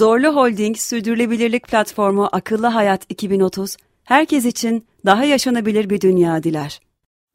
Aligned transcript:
Zorlu 0.00 0.28
Holding 0.28 0.76
Sürdürülebilirlik 0.76 1.68
Platformu 1.68 2.28
Akıllı 2.32 2.66
Hayat 2.66 3.06
2030, 3.08 3.76
herkes 4.04 4.44
için 4.44 4.86
daha 5.04 5.24
yaşanabilir 5.24 5.90
bir 5.90 6.00
dünya 6.00 6.42
diler. 6.42 6.80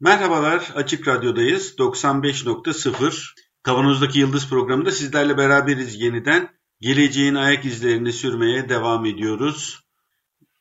Merhabalar, 0.00 0.72
Açık 0.74 1.08
Radyo'dayız. 1.08 1.74
95.0 1.78 3.34
Kavanoz'daki 3.62 4.18
Yıldız 4.18 4.48
programında 4.48 4.90
sizlerle 4.90 5.36
beraberiz 5.36 6.00
yeniden. 6.00 6.48
Geleceğin 6.80 7.34
ayak 7.34 7.64
izlerini 7.64 8.12
sürmeye 8.12 8.68
devam 8.68 9.06
ediyoruz. 9.06 9.80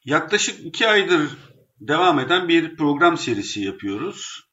Yaklaşık 0.04 0.66
iki 0.66 0.88
aydır 0.88 1.30
devam 1.80 2.20
eden 2.20 2.48
bir 2.48 2.76
program 2.76 3.18
serisi 3.18 3.62
yapıyoruz. 3.62 4.44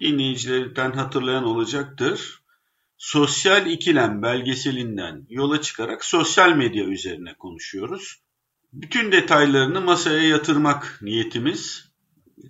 Dinleyicilerden 0.00 0.92
hatırlayan 0.92 1.44
olacaktır. 1.44 2.37
Sosyal 2.98 3.66
ikilem 3.66 4.22
belgeselinden 4.22 5.26
yola 5.28 5.60
çıkarak 5.60 6.04
sosyal 6.04 6.52
medya 6.52 6.84
üzerine 6.84 7.34
konuşuyoruz. 7.34 8.16
Bütün 8.72 9.12
detaylarını 9.12 9.80
masaya 9.80 10.22
yatırmak 10.22 10.98
niyetimiz. 11.02 11.92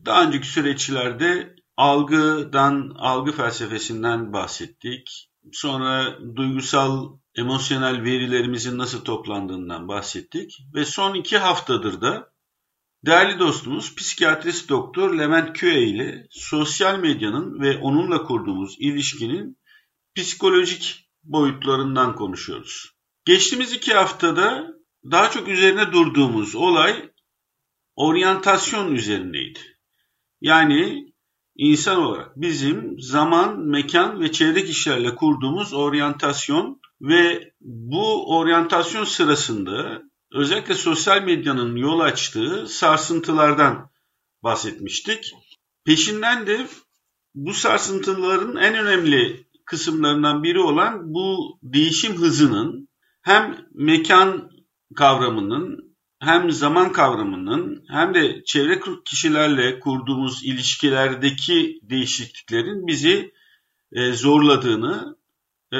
Daha 0.04 0.24
önceki 0.24 0.46
süreçlerde 0.46 1.54
algıdan, 1.76 2.94
algı 2.98 3.32
felsefesinden 3.32 4.32
bahsettik. 4.32 5.30
Sonra 5.52 6.18
duygusal, 6.36 7.08
emosyonel 7.34 8.02
verilerimizin 8.02 8.78
nasıl 8.78 9.04
toplandığından 9.04 9.88
bahsettik. 9.88 10.58
Ve 10.74 10.84
son 10.84 11.14
iki 11.14 11.38
haftadır 11.38 12.00
da 12.00 12.32
değerli 13.06 13.38
dostumuz 13.38 13.94
psikiyatrist 13.94 14.68
doktor 14.68 15.18
Levent 15.18 15.58
Köye 15.58 15.82
ile 15.82 16.26
sosyal 16.30 16.98
medyanın 16.98 17.60
ve 17.60 17.78
onunla 17.78 18.22
kurduğumuz 18.22 18.76
ilişkinin 18.78 19.57
psikolojik 20.22 21.10
boyutlarından 21.22 22.14
konuşuyoruz. 22.14 22.90
Geçtiğimiz 23.24 23.72
iki 23.72 23.94
haftada 23.94 24.66
daha 25.10 25.30
çok 25.30 25.48
üzerine 25.48 25.92
durduğumuz 25.92 26.54
olay 26.54 27.10
oryantasyon 27.96 28.94
üzerindeydi. 28.94 29.58
Yani 30.40 31.12
insan 31.56 31.98
olarak 31.98 32.36
bizim 32.36 33.00
zaman, 33.00 33.58
mekan 33.58 34.20
ve 34.20 34.32
çevre 34.32 34.64
kişilerle 34.64 35.14
kurduğumuz 35.14 35.72
oryantasyon 35.72 36.80
ve 37.00 37.52
bu 37.60 38.36
oryantasyon 38.36 39.04
sırasında 39.04 40.02
özellikle 40.32 40.74
sosyal 40.74 41.22
medyanın 41.22 41.76
yol 41.76 42.00
açtığı 42.00 42.66
sarsıntılardan 42.68 43.90
bahsetmiştik. 44.42 45.32
Peşinden 45.84 46.46
de 46.46 46.66
bu 47.34 47.54
sarsıntıların 47.54 48.56
en 48.56 48.74
önemli 48.74 49.47
kısımlarından 49.68 50.42
biri 50.42 50.60
olan 50.60 51.14
bu 51.14 51.58
değişim 51.62 52.16
hızının 52.16 52.88
hem 53.22 53.66
mekan 53.74 54.50
kavramının 54.96 55.94
hem 56.20 56.50
zaman 56.50 56.92
kavramının 56.92 57.84
hem 57.90 58.14
de 58.14 58.42
çevre 58.44 58.80
kişilerle 59.04 59.80
kurduğumuz 59.80 60.44
ilişkilerdeki 60.44 61.80
değişikliklerin 61.82 62.86
bizi 62.86 63.32
e, 63.92 64.12
zorladığını, 64.12 65.16
e, 65.72 65.76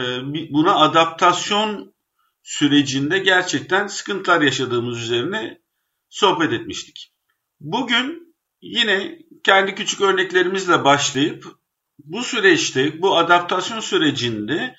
buna 0.51 0.75
adaptasyon 0.75 1.95
sürecinde 2.43 3.19
gerçekten 3.19 3.87
sıkıntılar 3.87 4.41
yaşadığımız 4.41 4.99
üzerine 4.99 5.59
sohbet 6.09 6.53
etmiştik. 6.53 7.13
Bugün 7.61 8.35
yine 8.63 9.19
kendi 9.45 9.75
küçük 9.75 10.01
örneklerimizle 10.01 10.85
başlayıp 10.85 11.59
bu 11.99 12.23
süreçte, 12.23 13.03
bu 13.03 13.17
adaptasyon 13.17 13.81
sürecinde 13.81 14.77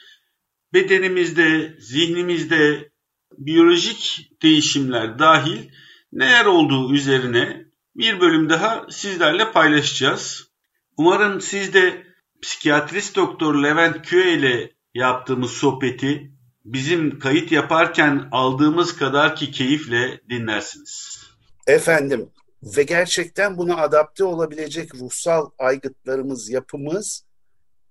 bedenimizde, 0.74 1.75
zihnimizde 1.80 2.90
biyolojik 3.38 4.30
değişimler 4.41 5.19
dahil 5.19 5.69
neler 6.12 6.46
olduğu 6.46 6.94
üzerine 6.94 7.66
bir 7.96 8.19
bölüm 8.19 8.50
daha 8.50 8.85
sizlerle 8.90 9.52
paylaşacağız. 9.52 10.50
Umarım 10.97 11.41
siz 11.41 11.74
de 11.74 12.03
psikiyatrist 12.41 13.16
doktor 13.16 13.63
Levent 13.63 14.07
Köye 14.07 14.34
ile 14.34 14.72
yaptığımız 14.94 15.51
sohbeti 15.51 16.31
bizim 16.66 17.19
kayıt 17.19 17.51
yaparken 17.51 18.30
aldığımız 18.31 18.97
kadar 18.97 19.36
ki 19.36 19.51
keyifle 19.51 20.22
dinlersiniz. 20.30 21.24
Efendim 21.68 22.30
ve 22.64 22.84
gerçekten 22.84 23.58
buna 23.58 23.78
adapte 23.78 24.24
olabilecek 24.24 24.96
ruhsal 24.96 25.50
aygıtlarımız, 25.58 26.50
yapımız 26.50 27.25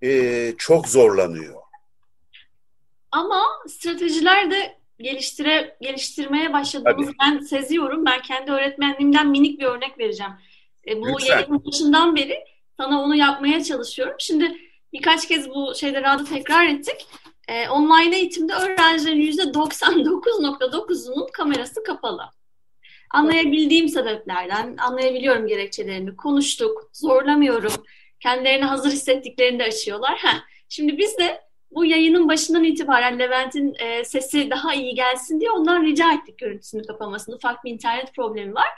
e, 0.02 0.52
çok 0.58 0.88
zorlanıyor. 0.88 1.62
Ama 3.10 3.44
stratejiler 3.68 4.50
de 4.50 4.78
geliştire 4.98 5.76
geliştirmeye 5.80 6.52
başladığımızı 6.52 7.12
ben 7.20 7.38
seziyorum. 7.38 8.06
Ben 8.06 8.22
kendi 8.22 8.52
öğretmenliğimden 8.52 9.28
minik 9.28 9.60
bir 9.60 9.64
örnek 9.64 9.98
vereceğim. 9.98 10.32
E, 10.88 11.00
bu 11.00 11.24
yayının 11.26 11.64
başından 11.64 12.16
beri 12.16 12.44
sana 12.76 13.02
onu 13.02 13.16
yapmaya 13.16 13.64
çalışıyorum. 13.64 14.14
Şimdi 14.18 14.56
birkaç 14.92 15.28
kez 15.28 15.50
bu 15.50 15.74
şeyleri 15.74 16.08
adı 16.08 16.24
tekrar 16.24 16.66
ettik. 16.66 17.06
E, 17.48 17.68
online 17.68 18.16
eğitimde 18.16 18.54
öğrencilerin 18.54 19.32
%99.9'unun 19.32 21.32
kamerası 21.32 21.82
kapalı. 21.82 22.22
Anlayabildiğim 23.10 23.88
sebeplerden, 23.88 24.76
anlayabiliyorum 24.76 25.46
gerekçelerini, 25.46 26.16
konuştuk, 26.16 26.90
zorlamıyorum. 26.92 27.72
Kendilerini 28.20 28.64
hazır 28.64 28.90
hissettiklerini 28.90 29.58
de 29.58 29.64
açıyorlar. 29.64 30.18
Heh. 30.18 30.38
Şimdi 30.68 30.98
biz 30.98 31.18
de 31.18 31.40
bu 31.70 31.84
yayının 31.84 32.28
başından 32.28 32.64
itibaren 32.64 33.18
Levent'in 33.18 33.74
e, 33.78 34.04
sesi 34.04 34.50
daha 34.50 34.74
iyi 34.74 34.94
gelsin 34.94 35.40
diye 35.40 35.50
ondan 35.50 35.84
rica 35.84 36.12
ettik 36.12 36.38
görüntüsünü 36.38 36.82
kapamasını. 36.82 37.36
Ufak 37.36 37.64
bir 37.64 37.70
internet 37.70 38.14
problemi 38.14 38.54
var. 38.54 38.68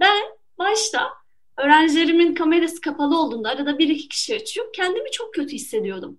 Ben 0.00 0.24
başta 0.58 1.08
öğrencilerimin 1.56 2.34
kamerası 2.34 2.80
kapalı 2.80 3.18
olduğunda 3.18 3.48
arada 3.50 3.78
bir 3.78 3.88
iki 3.88 4.08
kişi 4.08 4.36
açıyor. 4.36 4.72
Kendimi 4.72 5.10
çok 5.10 5.34
kötü 5.34 5.52
hissediyordum. 5.52 6.18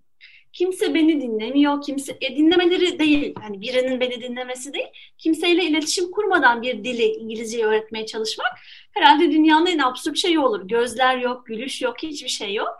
Kimse 0.55 0.93
beni 0.93 1.21
dinlemiyor, 1.21 1.81
kimse 1.81 2.17
e, 2.21 2.35
dinlemeleri 2.35 2.99
değil, 2.99 3.35
hani 3.41 3.61
birinin 3.61 3.99
beni 3.99 4.21
dinlemesi 4.21 4.73
değil, 4.73 4.87
kimseyle 5.17 5.63
iletişim 5.63 6.11
kurmadan 6.11 6.61
bir 6.61 6.83
dili 6.83 7.03
İngilizceyi 7.03 7.65
öğretmeye 7.65 8.05
çalışmak 8.05 8.47
herhalde 8.91 9.31
dünyanın 9.31 9.65
en 9.65 9.79
absürt 9.79 10.17
şeyi 10.17 10.39
olur. 10.39 10.67
Gözler 10.67 11.17
yok, 11.17 11.45
gülüş 11.45 11.81
yok, 11.81 11.95
hiçbir 12.03 12.29
şey 12.29 12.53
yok. 12.53 12.77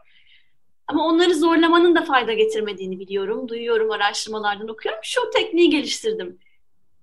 Ama 0.88 1.06
onları 1.08 1.36
zorlamanın 1.36 1.96
da 1.96 2.02
fayda 2.02 2.34
getirmediğini 2.34 3.00
biliyorum, 3.00 3.48
duyuyorum, 3.48 3.92
araştırmalardan 3.92 4.68
okuyorum. 4.68 5.02
Şu 5.04 5.22
tekniği 5.30 5.70
geliştirdim. 5.70 6.40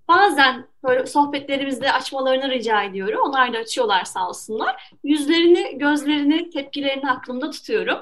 Bazen 0.08 0.66
böyle 0.84 1.06
sohbetlerimizde 1.06 1.92
açmalarını 1.92 2.50
rica 2.50 2.82
ediyorum. 2.82 3.20
Onlar 3.24 3.52
da 3.52 3.58
açıyorlar 3.58 4.04
sağ 4.04 4.28
olsunlar. 4.28 4.94
Yüzlerini, 5.04 5.78
gözlerini, 5.78 6.50
tepkilerini 6.50 7.10
aklımda 7.10 7.50
tutuyorum. 7.50 7.98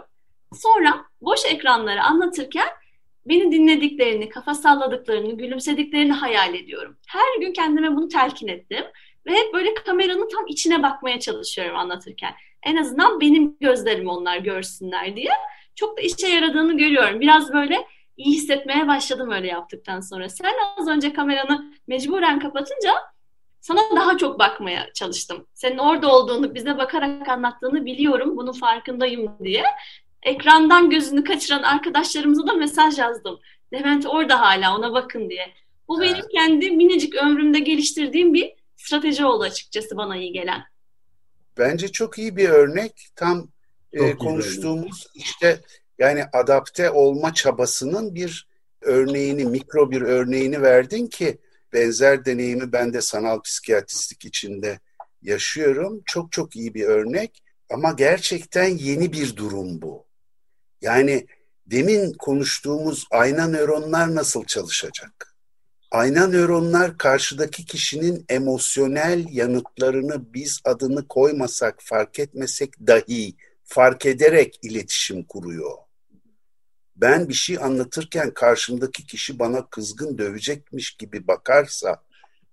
Sonra 0.54 1.04
boş 1.20 1.40
ekranları 1.46 2.02
anlatırken 2.02 2.68
beni 3.26 3.52
dinlediklerini, 3.52 4.28
kafa 4.28 4.54
salladıklarını, 4.54 5.36
gülümsediklerini 5.36 6.12
hayal 6.12 6.54
ediyorum. 6.54 6.96
Her 7.08 7.40
gün 7.40 7.52
kendime 7.52 7.96
bunu 7.96 8.08
telkin 8.08 8.48
ettim. 8.48 8.84
Ve 9.26 9.30
hep 9.30 9.54
böyle 9.54 9.74
kameranın 9.74 10.28
tam 10.28 10.46
içine 10.46 10.82
bakmaya 10.82 11.20
çalışıyorum 11.20 11.76
anlatırken. 11.76 12.34
En 12.62 12.76
azından 12.76 13.20
benim 13.20 13.56
gözlerimi 13.60 14.10
onlar 14.10 14.36
görsünler 14.36 15.16
diye. 15.16 15.30
Çok 15.74 15.98
da 15.98 16.00
işe 16.00 16.28
yaradığını 16.28 16.78
görüyorum. 16.78 17.20
Biraz 17.20 17.52
böyle 17.52 17.86
iyi 18.16 18.34
hissetmeye 18.34 18.88
başladım 18.88 19.30
öyle 19.30 19.46
yaptıktan 19.46 20.00
sonra. 20.00 20.28
Sen 20.28 20.52
az 20.78 20.88
önce 20.88 21.12
kameranı 21.12 21.74
mecburen 21.86 22.40
kapatınca 22.40 22.94
sana 23.60 23.80
daha 23.96 24.18
çok 24.18 24.38
bakmaya 24.38 24.92
çalıştım. 24.92 25.46
Senin 25.54 25.78
orada 25.78 26.14
olduğunu, 26.14 26.54
bize 26.54 26.78
bakarak 26.78 27.28
anlattığını 27.28 27.84
biliyorum, 27.84 28.36
bunun 28.36 28.52
farkındayım 28.52 29.38
diye 29.44 29.64
ekrandan 30.22 30.90
gözünü 30.90 31.24
kaçıran 31.24 31.62
arkadaşlarımıza 31.62 32.46
da 32.46 32.52
mesaj 32.52 32.98
yazdım. 32.98 33.40
Levent 33.72 34.06
orada 34.06 34.40
hala 34.40 34.76
ona 34.76 34.92
bakın 34.92 35.30
diye. 35.30 35.46
Bu 35.88 36.04
evet. 36.04 36.14
benim 36.14 36.28
kendi 36.28 36.70
minicik 36.70 37.14
ömrümde 37.14 37.58
geliştirdiğim 37.58 38.34
bir 38.34 38.54
strateji 38.76 39.24
oldu 39.24 39.44
açıkçası 39.44 39.96
bana 39.96 40.16
iyi 40.16 40.32
gelen. 40.32 40.62
Bence 41.58 41.88
çok 41.88 42.18
iyi 42.18 42.36
bir 42.36 42.48
örnek. 42.48 43.08
Tam 43.16 43.48
e, 43.92 44.16
konuştuğumuz 44.16 45.06
işte 45.14 45.60
yani 45.98 46.24
adapte 46.32 46.90
olma 46.90 47.34
çabasının 47.34 48.14
bir 48.14 48.48
örneğini, 48.80 49.44
mikro 49.44 49.90
bir 49.90 50.02
örneğini 50.02 50.62
verdin 50.62 51.06
ki 51.06 51.38
benzer 51.72 52.24
deneyimi 52.24 52.72
ben 52.72 52.92
de 52.92 53.00
sanal 53.00 53.40
psikiyatristlik 53.42 54.24
içinde 54.24 54.80
yaşıyorum. 55.22 56.02
Çok 56.06 56.32
çok 56.32 56.56
iyi 56.56 56.74
bir 56.74 56.84
örnek 56.84 57.42
ama 57.70 57.92
gerçekten 57.92 58.68
yeni 58.68 59.12
bir 59.12 59.36
durum 59.36 59.82
bu. 59.82 60.09
Yani 60.80 61.26
demin 61.66 62.12
konuştuğumuz 62.12 63.06
ayna 63.10 63.48
nöronlar 63.48 64.14
nasıl 64.14 64.44
çalışacak? 64.44 65.34
Ayna 65.90 66.26
nöronlar 66.26 66.98
karşıdaki 66.98 67.64
kişinin 67.64 68.24
emosyonel 68.28 69.26
yanıtlarını 69.30 70.34
biz 70.34 70.60
adını 70.64 71.08
koymasak, 71.08 71.78
fark 71.80 72.18
etmesek 72.18 72.86
dahi 72.86 73.34
fark 73.64 74.06
ederek 74.06 74.58
iletişim 74.62 75.24
kuruyor. 75.24 75.76
Ben 76.96 77.28
bir 77.28 77.34
şey 77.34 77.58
anlatırken 77.58 78.34
karşımdaki 78.34 79.06
kişi 79.06 79.38
bana 79.38 79.66
kızgın 79.66 80.18
dövecekmiş 80.18 80.96
gibi 80.96 81.26
bakarsa 81.26 82.02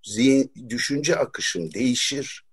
zihin, 0.04 0.52
düşünce 0.70 1.16
akışım 1.16 1.74
değişir. 1.74 2.46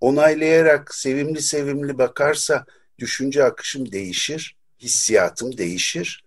Onaylayarak 0.00 0.94
sevimli 0.94 1.42
sevimli 1.42 1.98
bakarsa 1.98 2.66
düşünce 2.98 3.44
akışım 3.44 3.92
değişir, 3.92 4.56
hissiyatım 4.82 5.58
değişir. 5.58 6.24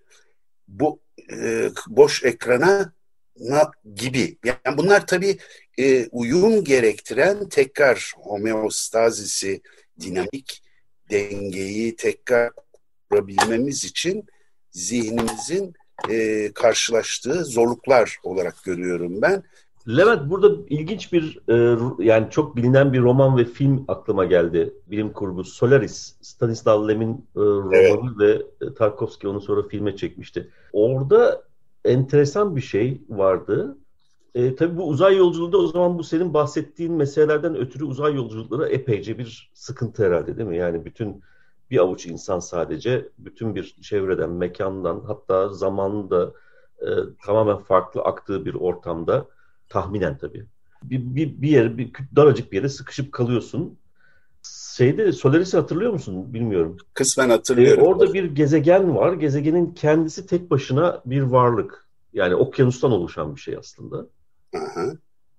Bu 0.67 0.99
e, 1.31 1.69
boş 1.87 2.23
ekrana 2.23 2.93
na 3.39 3.71
gibi. 3.95 4.37
Yani 4.43 4.77
bunlar 4.77 5.07
tabii 5.07 5.37
e, 5.77 6.07
uyum 6.07 6.63
gerektiren 6.63 7.49
tekrar 7.49 8.13
homeostazisi, 8.17 9.61
dinamik 9.99 10.63
dengeyi 11.11 11.95
tekrar 11.95 12.51
kurabilmemiz 13.09 13.83
için 13.83 14.25
zihnimizin 14.71 15.73
e, 16.09 16.51
karşılaştığı 16.53 17.45
zorluklar 17.45 18.17
olarak 18.23 18.63
görüyorum 18.63 19.21
ben. 19.21 19.43
Levent 19.87 20.29
burada 20.29 20.49
ilginç 20.69 21.13
bir 21.13 21.39
e, 21.49 21.77
yani 22.03 22.27
çok 22.29 22.55
bilinen 22.55 22.93
bir 22.93 23.01
roman 23.01 23.37
ve 23.37 23.45
film 23.45 23.85
aklıma 23.87 24.25
geldi. 24.25 24.73
Bilim 24.87 25.13
kurgu 25.13 25.43
Solaris, 25.43 26.15
Stanislav 26.21 26.87
Lem'in 26.87 27.13
e, 27.35 27.39
romanı 27.39 28.13
evet. 28.19 28.19
ve 28.19 28.65
e, 28.65 28.73
Tarkovski 28.73 29.27
onu 29.27 29.41
sonra 29.41 29.67
filme 29.67 29.95
çekmişti. 29.95 30.49
Orada 30.73 31.43
enteresan 31.85 32.55
bir 32.55 32.61
şey 32.61 33.01
vardı. 33.09 33.77
E, 34.35 34.55
tabii 34.55 34.77
bu 34.77 34.87
uzay 34.87 35.17
yolculuğunda 35.17 35.57
o 35.57 35.67
zaman 35.67 35.97
bu 35.97 36.03
senin 36.03 36.33
bahsettiğin 36.33 36.93
meselelerden 36.93 37.55
ötürü 37.55 37.83
uzay 37.83 38.15
yolculukları 38.15 38.67
epeyce 38.67 39.17
bir 39.17 39.51
sıkıntı 39.53 40.05
herhalde 40.05 40.37
değil 40.37 40.49
mi? 40.49 40.57
Yani 40.57 40.85
bütün 40.85 41.21
bir 41.71 41.77
avuç 41.77 42.05
insan 42.05 42.39
sadece 42.39 43.09
bütün 43.17 43.55
bir 43.55 43.75
çevreden, 43.81 44.29
mekandan 44.29 45.03
hatta 45.07 45.49
zamanın 45.49 46.09
da 46.09 46.33
e, 46.79 46.87
tamamen 47.25 47.57
farklı 47.57 48.01
aktığı 48.01 48.45
bir 48.45 48.53
ortamda 48.53 49.27
tahminen 49.69 50.17
tabii. 50.17 50.45
Bir, 50.83 51.15
bir, 51.15 51.41
bir 51.41 51.49
yere, 51.49 51.77
bir 51.77 51.91
daracık 52.15 52.51
bir 52.51 52.57
yere 52.57 52.69
sıkışıp 52.69 53.11
kalıyorsun. 53.11 53.77
Şeyde 54.75 55.11
Solaris'i 55.11 55.57
hatırlıyor 55.57 55.93
musun? 55.93 56.33
Bilmiyorum. 56.33 56.77
Kısmen 56.93 57.29
hatırlıyorum. 57.29 57.83
Ee, 57.83 57.87
orada 57.87 58.13
bir 58.13 58.23
gezegen 58.23 58.95
var. 58.95 59.13
Gezegenin 59.13 59.73
kendisi 59.73 60.27
tek 60.27 60.51
başına 60.51 61.01
bir 61.05 61.21
varlık. 61.21 61.87
Yani 62.13 62.35
okyanustan 62.35 62.91
oluşan 62.91 63.35
bir 63.35 63.41
şey 63.41 63.57
aslında. 63.57 64.07
Aha. 64.55 64.91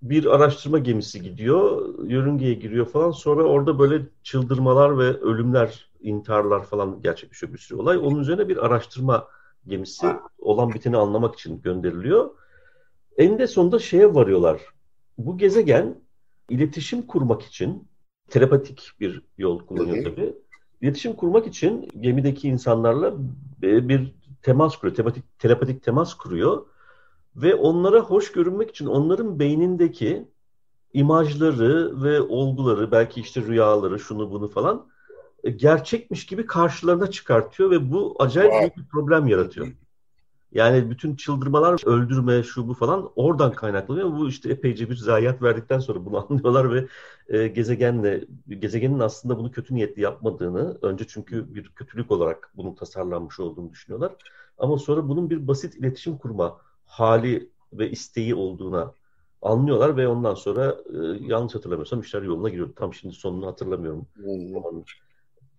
Bir 0.02 0.24
araştırma 0.24 0.78
gemisi 0.78 1.22
gidiyor, 1.22 1.94
yörüngeye 2.04 2.54
giriyor 2.54 2.86
falan. 2.86 3.10
Sonra 3.10 3.44
orada 3.44 3.78
böyle 3.78 4.02
çıldırmalar 4.22 4.98
ve 4.98 5.20
ölümler, 5.20 5.90
intiharlar 6.00 6.64
falan 6.64 7.02
gerçekleşiyor 7.02 7.52
bir 7.52 7.58
sürü 7.58 7.78
olay. 7.78 7.98
Onun 7.98 8.20
üzerine 8.20 8.48
bir 8.48 8.66
araştırma 8.66 9.28
gemisi 9.66 10.06
olan 10.38 10.74
biteni 10.74 10.96
anlamak 10.96 11.34
için 11.34 11.62
gönderiliyor. 11.62 12.30
Eninde 13.18 13.46
sonunda 13.46 13.78
şeye 13.78 14.14
varıyorlar. 14.14 14.60
Bu 15.18 15.38
gezegen 15.38 16.00
iletişim 16.50 17.02
kurmak 17.02 17.42
için 17.42 17.88
telepatik 18.30 18.90
bir 19.00 19.22
yol 19.38 19.66
kullanıyor 19.66 20.04
tabii. 20.04 20.34
İletişim 20.80 21.12
kurmak 21.12 21.46
için 21.46 21.88
gemideki 22.00 22.48
insanlarla 22.48 23.14
bir 23.62 24.14
temas 24.42 24.76
kuruyor, 24.76 24.96
telepatik, 24.96 25.38
telepatik 25.38 25.82
temas 25.82 26.14
kuruyor 26.14 26.66
ve 27.36 27.54
onlara 27.54 28.00
hoş 28.00 28.32
görünmek 28.32 28.70
için 28.70 28.86
onların 28.86 29.38
beynindeki 29.38 30.28
imajları 30.92 32.02
ve 32.02 32.20
olguları, 32.20 32.90
belki 32.90 33.20
işte 33.20 33.42
rüyaları, 33.42 33.98
şunu 33.98 34.30
bunu 34.30 34.48
falan 34.48 34.86
e, 35.44 35.50
gerçekmiş 35.50 36.26
gibi 36.26 36.46
karşılarına 36.46 37.10
çıkartıyor 37.10 37.70
ve 37.70 37.92
bu 37.92 38.16
acayip 38.18 38.52
büyük 38.60 38.76
bir 38.76 38.84
problem 38.92 39.26
yaratıyor. 39.26 39.66
Yani 40.56 40.90
bütün 40.90 41.16
çıldırmalar, 41.16 41.86
öldürme, 41.86 42.42
şu 42.42 42.68
bu 42.68 42.74
falan 42.74 43.10
oradan 43.16 43.52
kaynaklanıyor. 43.52 44.12
Bu 44.12 44.28
işte 44.28 44.50
epeyce 44.50 44.90
bir 44.90 44.96
zayiat 44.96 45.42
verdikten 45.42 45.78
sonra 45.78 46.04
bunu 46.04 46.26
anlıyorlar 46.30 46.74
ve 46.74 46.86
e, 47.28 47.48
gezegenle, 47.48 48.24
gezegenin 48.48 49.00
aslında 49.00 49.38
bunu 49.38 49.50
kötü 49.50 49.74
niyetli 49.74 50.02
yapmadığını, 50.02 50.78
önce 50.82 51.06
çünkü 51.06 51.54
bir 51.54 51.68
kötülük 51.68 52.10
olarak 52.10 52.52
bunun 52.56 52.74
tasarlanmış 52.74 53.40
olduğunu 53.40 53.70
düşünüyorlar. 53.70 54.12
Ama 54.58 54.78
sonra 54.78 55.08
bunun 55.08 55.30
bir 55.30 55.48
basit 55.48 55.74
iletişim 55.74 56.18
kurma 56.18 56.58
hali 56.86 57.50
ve 57.72 57.90
isteği 57.90 58.34
olduğuna 58.34 58.92
anlıyorlar 59.42 59.96
ve 59.96 60.08
ondan 60.08 60.34
sonra 60.34 60.76
e, 60.92 60.96
yanlış 61.20 61.54
hatırlamıyorsam 61.54 62.00
işler 62.00 62.22
yoluna 62.22 62.48
giriyor. 62.48 62.68
Tam 62.76 62.94
şimdi 62.94 63.14
sonunu 63.14 63.46
hatırlamıyorum. 63.46 64.06
Hmm. 64.14 64.82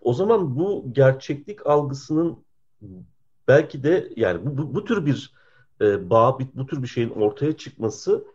O 0.02 0.14
zaman 0.14 0.56
bu 0.56 0.86
gerçeklik 0.92 1.68
algısının 1.68 2.38
belki 3.48 3.84
de 3.84 4.10
yani 4.16 4.46
bu, 4.46 4.58
bu, 4.58 4.76
bu 4.76 4.86
tür 4.86 5.06
bir 5.06 5.34
e, 5.82 6.10
bağ, 6.10 6.40
bu 6.40 6.66
tür 6.66 6.84
bir 6.84 6.88
şeyin 6.88 7.10
ortaya 7.10 7.58
çıkması 7.58 8.26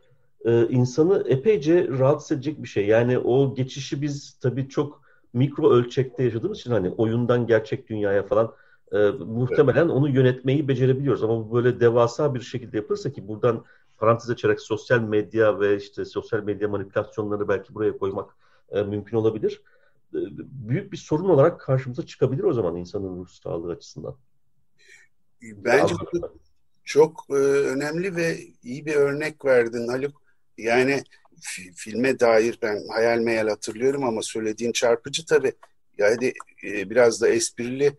e, 0.45 0.69
insanı 0.69 1.25
epeyce 1.27 1.89
rahatsız 1.89 2.33
edecek 2.33 2.63
bir 2.63 2.69
şey. 2.69 2.87
Yani 2.87 3.19
o 3.19 3.55
geçişi 3.55 4.03
biz 4.03 4.39
tabii 4.41 4.69
çok 4.69 5.03
mikro 5.33 5.71
ölçekte 5.71 6.23
yaşadığımız 6.25 6.59
için 6.59 6.71
hani 6.71 6.91
oyundan 6.91 7.47
gerçek 7.47 7.89
dünyaya 7.89 8.23
falan 8.23 8.53
e, 8.93 9.09
muhtemelen 9.09 9.89
onu 9.89 10.09
yönetmeyi 10.09 10.69
becerebiliyoruz. 10.69 11.23
Ama 11.23 11.51
bu 11.51 11.55
böyle 11.55 11.81
devasa 11.81 12.35
bir 12.35 12.41
şekilde 12.41 12.77
yapılırsa 12.77 13.13
ki 13.13 13.29
buradan 13.29 13.65
parantez 13.99 14.31
açarak 14.31 14.61
sosyal 14.61 15.01
medya 15.01 15.61
ve 15.61 15.77
işte 15.77 16.05
sosyal 16.05 16.43
medya 16.43 16.69
manipülasyonları 16.69 17.49
belki 17.49 17.75
buraya 17.75 17.99
koymak 17.99 18.37
e, 18.71 18.83
mümkün 18.83 19.17
olabilir. 19.17 19.63
E, 20.15 20.19
büyük 20.69 20.93
bir 20.93 20.97
sorun 20.97 21.29
olarak 21.29 21.61
karşımıza 21.61 22.07
çıkabilir 22.07 22.45
o 22.45 22.53
zaman 22.53 22.77
insanın 22.77 23.19
ruh 23.19 23.29
sağlığı 23.29 23.73
açısından. 23.73 24.15
Bence 25.43 25.95
bu 26.13 26.41
çok 26.85 27.27
e, 27.31 27.35
önemli 27.35 28.17
ve 28.17 28.39
iyi 28.63 28.87
bir 28.87 28.95
örnek 28.95 29.45
verdin 29.45 29.89
Haluk. 29.89 30.23
Yani 30.59 31.03
filme 31.77 32.21
dair 32.21 32.59
ben 32.63 32.89
hayal 32.89 33.19
meyal 33.19 33.49
hatırlıyorum 33.49 34.05
ama 34.05 34.23
söylediğin 34.23 34.73
çarpıcı 34.73 35.27
tabii. 35.27 35.53
Yani 35.99 36.33
e, 36.65 36.91
biraz 36.91 37.21
da 37.21 37.29
esprili 37.29 37.93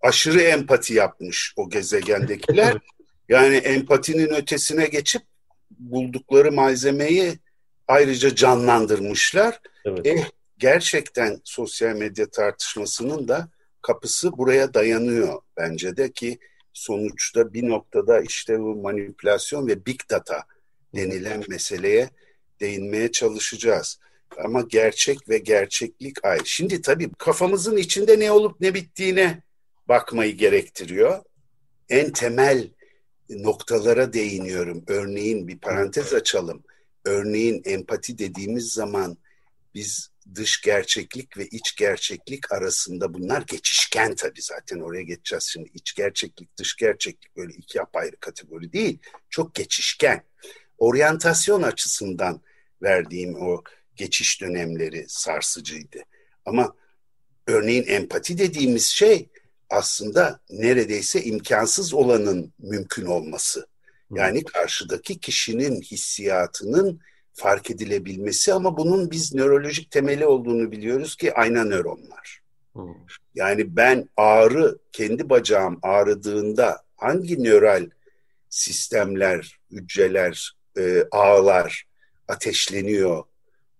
aşırı 0.00 0.40
empati 0.40 0.94
yapmış 0.94 1.54
o 1.56 1.70
gezegendekiler. 1.70 2.76
yani 3.28 3.56
empatinin 3.56 4.34
ötesine 4.34 4.86
geçip 4.86 5.22
buldukları 5.70 6.52
malzemeyi 6.52 7.38
ayrıca 7.88 8.34
canlandırmışlar. 8.34 9.60
Evet. 9.84 10.06
Eh, 10.06 10.24
gerçekten 10.58 11.40
sosyal 11.44 11.96
medya 11.96 12.30
tartışmasının 12.30 13.28
da 13.28 13.48
kapısı 13.82 14.38
buraya 14.38 14.74
dayanıyor 14.74 15.42
bence 15.56 15.96
de 15.96 16.12
ki 16.12 16.38
sonuçta 16.72 17.52
bir 17.52 17.68
noktada 17.68 18.20
işte 18.20 18.60
bu 18.60 18.76
manipülasyon 18.76 19.66
ve 19.66 19.86
big 19.86 20.00
data 20.10 20.44
denilen 20.94 21.44
meseleye 21.48 22.10
değinmeye 22.60 23.12
çalışacağız. 23.12 23.98
Ama 24.44 24.60
gerçek 24.60 25.28
ve 25.28 25.38
gerçeklik 25.38 26.24
ayrı. 26.24 26.46
Şimdi 26.46 26.82
tabii 26.82 27.12
kafamızın 27.18 27.76
içinde 27.76 28.18
ne 28.18 28.32
olup 28.32 28.60
ne 28.60 28.74
bittiğine 28.74 29.42
bakmayı 29.88 30.36
gerektiriyor. 30.36 31.22
En 31.88 32.12
temel 32.12 32.70
noktalara 33.30 34.12
değiniyorum. 34.12 34.84
Örneğin 34.86 35.48
bir 35.48 35.58
parantez 35.58 36.14
açalım. 36.14 36.62
Örneğin 37.04 37.62
empati 37.64 38.18
dediğimiz 38.18 38.72
zaman 38.72 39.16
biz 39.74 40.11
dış 40.34 40.60
gerçeklik 40.60 41.36
ve 41.38 41.46
iç 41.46 41.76
gerçeklik 41.76 42.52
arasında 42.52 43.14
bunlar 43.14 43.42
geçişken 43.42 44.14
tabii 44.14 44.42
zaten 44.42 44.80
oraya 44.80 45.02
geçeceğiz 45.02 45.44
şimdi. 45.44 45.70
iç 45.74 45.94
gerçeklik, 45.94 46.58
dış 46.58 46.76
gerçeklik 46.76 47.36
böyle 47.36 47.52
iki 47.52 47.82
apayrı 47.82 48.16
kategori 48.16 48.72
değil. 48.72 48.98
Çok 49.30 49.54
geçişken. 49.54 50.22
Oryantasyon 50.78 51.62
açısından 51.62 52.40
verdiğim 52.82 53.42
o 53.42 53.62
geçiş 53.96 54.40
dönemleri 54.40 55.04
sarsıcıydı. 55.08 55.98
Ama 56.44 56.74
örneğin 57.46 57.86
empati 57.86 58.38
dediğimiz 58.38 58.86
şey 58.86 59.28
aslında 59.70 60.40
neredeyse 60.50 61.22
imkansız 61.22 61.94
olanın 61.94 62.52
mümkün 62.58 63.06
olması. 63.06 63.66
Yani 64.10 64.44
karşıdaki 64.44 65.20
kişinin 65.20 65.80
hissiyatının 65.80 67.00
fark 67.34 67.70
edilebilmesi 67.70 68.52
ama 68.52 68.76
bunun 68.76 69.10
biz 69.10 69.34
nörolojik 69.34 69.90
temeli 69.90 70.26
olduğunu 70.26 70.72
biliyoruz 70.72 71.16
ki 71.16 71.34
ayna 71.34 71.64
nöronlar. 71.64 72.42
Yani 73.34 73.76
ben 73.76 74.08
ağrı, 74.16 74.78
kendi 74.92 75.30
bacağım 75.30 75.78
ağrıdığında 75.82 76.82
hangi 76.96 77.44
nöral 77.44 77.90
sistemler, 78.48 79.58
hücreler 79.70 80.56
e, 80.78 81.04
ağlar 81.10 81.86
ateşleniyor, 82.28 83.24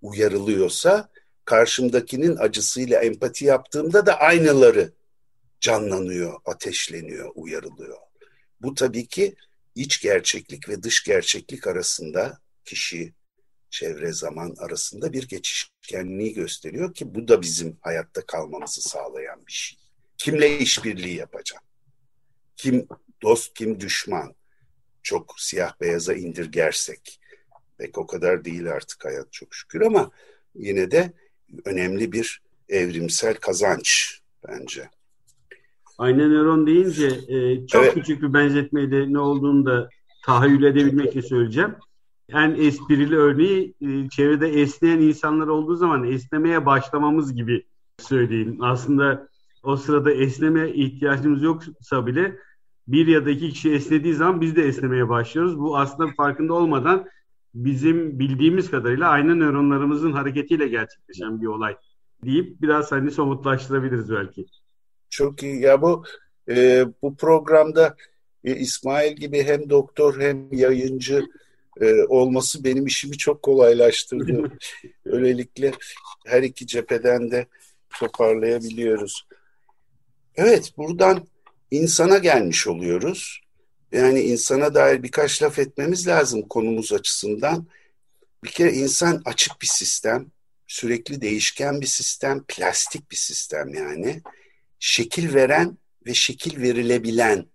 uyarılıyorsa 0.03 1.09
karşımdakinin 1.45 2.37
acısıyla 2.37 3.01
empati 3.01 3.45
yaptığımda 3.45 4.07
da 4.07 4.21
aynıları 4.21 4.93
canlanıyor, 5.61 6.41
ateşleniyor, 6.45 7.33
uyarılıyor. 7.35 7.99
Bu 8.61 8.75
tabii 8.75 9.07
ki 9.07 9.35
iç 9.75 10.03
gerçeklik 10.03 10.69
ve 10.69 10.83
dış 10.83 11.05
gerçeklik 11.05 11.67
arasında 11.67 12.39
kişi, 12.65 13.13
çevre, 13.73 14.13
zaman 14.13 14.55
arasında 14.59 15.13
bir 15.13 15.29
geçişkenliği 15.29 16.35
gösteriyor 16.35 16.95
ki 16.95 17.15
bu 17.15 17.29
da 17.29 17.43
bizim 17.43 17.77
hayatta 17.81 18.27
kalmamızı 18.27 18.83
sağlayan 18.83 19.47
bir 19.47 19.53
şey. 19.53 19.79
Kimle 20.19 20.59
işbirliği 20.59 21.17
yapacağım? 21.17 21.65
Kim 22.57 22.89
dost, 23.23 23.55
kim 23.55 23.81
düşman? 23.81 24.35
Çok 25.03 25.35
siyah 25.39 25.81
beyaza 25.81 26.15
indirgersek. 26.15 27.21
Pek 27.79 27.99
o 27.99 28.07
kadar 28.07 28.45
değil 28.45 28.73
artık 28.73 29.05
hayat 29.05 29.33
çok 29.33 29.55
şükür 29.55 29.81
ama 29.81 30.11
yine 30.55 30.91
de 30.91 31.13
önemli 31.65 32.13
bir 32.13 32.43
evrimsel 32.69 33.35
kazanç 33.35 34.19
bence. 34.49 34.91
Ayna 35.99 36.29
nöron 36.29 36.67
deyince 36.67 37.07
e, 37.07 37.67
çok 37.67 37.85
evet. 37.85 37.95
küçük 37.95 38.23
bir 38.23 38.35
benzetmeyle 38.35 39.13
ne 39.13 39.19
olduğunu 39.19 39.67
da 39.67 39.89
tahayyül 40.25 40.65
edebilmek 40.65 41.25
söyleyeceğim. 41.25 41.77
En 42.29 42.55
esprili 42.55 43.17
örneği 43.17 43.75
e, 43.81 44.09
çevrede 44.09 44.49
esneyen 44.49 44.99
insanlar 44.99 45.47
olduğu 45.47 45.77
zaman 45.77 46.05
esnemeye 46.05 46.67
başlamamız 46.67 47.35
gibi 47.35 47.67
söyleyeyim. 47.99 48.59
Aslında 48.61 49.29
o 49.63 49.77
sırada 49.77 50.13
esnemeye 50.13 50.75
ihtiyacımız 50.75 51.43
yoksa 51.43 52.07
bile 52.07 52.39
bir 52.89 53.07
ya 53.07 53.27
da 53.27 53.31
iki 53.31 53.51
kişi 53.51 53.73
esnediği 53.73 54.15
zaman 54.15 54.41
biz 54.41 54.57
de 54.57 54.63
esnemeye 54.63 55.09
başlıyoruz. 55.09 55.59
Bu 55.59 55.79
aslında 55.79 56.13
farkında 56.17 56.55
olmadan 56.55 57.07
bizim 57.55 58.19
bildiğimiz 58.19 58.71
kadarıyla 58.71 59.09
aynı 59.09 59.39
nöronlarımızın 59.39 60.13
hareketiyle 60.13 60.69
gerçekleşen 60.69 61.41
bir 61.41 61.47
olay 61.47 61.77
deyip 62.25 62.63
biraz 62.63 62.93
hani 62.93 63.11
somutlaştırabiliriz 63.11 64.11
belki. 64.11 64.47
Çok 65.11 65.43
iyi. 65.43 65.61
Ya 65.61 65.83
bu 65.83 66.05
e, 66.49 66.85
bu 67.03 67.17
programda 67.17 67.97
e, 68.45 68.57
İsmail 68.57 69.17
gibi 69.17 69.43
hem 69.43 69.71
doktor 69.71 70.21
hem 70.21 70.53
yayıncı 70.53 71.27
e, 71.83 72.05
olması 72.05 72.65
benim 72.65 72.87
işimi 72.87 73.19
çok 73.19 73.43
kolaylaştırdı. 73.43 74.53
Öylelikle 75.05 75.73
her 76.27 76.43
iki 76.43 76.67
cepheden 76.67 77.31
de 77.31 77.47
toparlayabiliyoruz. 77.99 79.27
Evet, 80.37 80.73
buradan 80.77 81.27
insana 81.71 82.19
gelmiş 82.19 82.67
oluyoruz. 82.67 83.41
Yani 83.93 84.21
insana 84.21 84.75
dair 84.75 85.03
birkaç 85.03 85.43
laf 85.43 85.59
etmemiz 85.59 86.07
lazım 86.07 86.43
konumuz 86.43 86.93
açısından. 86.93 87.67
Bir 88.45 88.51
kere 88.51 88.73
insan 88.73 89.23
açık 89.25 89.63
bir 89.63 89.67
sistem, 89.67 90.27
sürekli 90.67 91.21
değişken 91.21 91.81
bir 91.81 91.87
sistem, 91.87 92.45
plastik 92.49 93.11
bir 93.11 93.17
sistem 93.17 93.75
yani 93.75 94.23
şekil 94.79 95.35
veren 95.35 95.79
ve 96.07 96.15
şekil 96.15 96.63
verilebilen, 96.63 97.47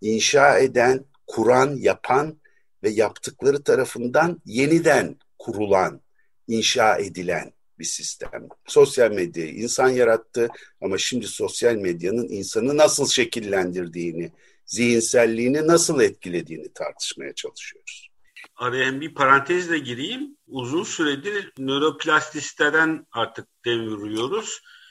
inşa 0.00 0.58
eden, 0.58 1.04
kuran, 1.26 1.76
yapan 1.76 2.38
ve 2.86 2.90
yaptıkları 2.90 3.62
tarafından 3.62 4.40
yeniden 4.44 5.16
kurulan, 5.38 6.00
inşa 6.48 6.98
edilen 6.98 7.52
bir 7.78 7.84
sistem. 7.84 8.48
Sosyal 8.66 9.10
medyayı 9.10 9.54
insan 9.54 9.88
yarattı 9.88 10.48
ama 10.82 10.98
şimdi 10.98 11.26
sosyal 11.26 11.74
medyanın 11.74 12.28
insanı 12.28 12.76
nasıl 12.76 13.06
şekillendirdiğini, 13.06 14.32
zihinselliğini 14.66 15.66
nasıl 15.66 16.00
etkilediğini 16.00 16.72
tartışmaya 16.72 17.34
çalışıyoruz. 17.34 18.08
Araya 18.56 19.00
bir 19.00 19.14
parantezle 19.14 19.78
gireyim. 19.78 20.36
Uzun 20.46 20.84
süredir 20.84 21.52
nöroplastisiteden 21.58 23.06
artık 23.12 23.46
dem. 23.64 24.42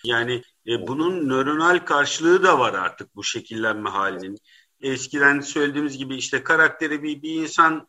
Yani 0.04 0.42
e, 0.68 0.88
bunun 0.88 1.30
nöronal 1.30 1.80
karşılığı 1.80 2.44
da 2.44 2.60
var 2.60 2.74
artık 2.74 3.16
bu 3.16 3.24
şekillenme 3.24 3.90
halinin. 3.90 4.38
Eskiden 4.82 5.40
söylediğimiz 5.40 5.98
gibi 5.98 6.16
işte 6.16 6.44
karakteri 6.44 7.04
bir, 7.04 7.22
bir 7.22 7.42
insan 7.42 7.88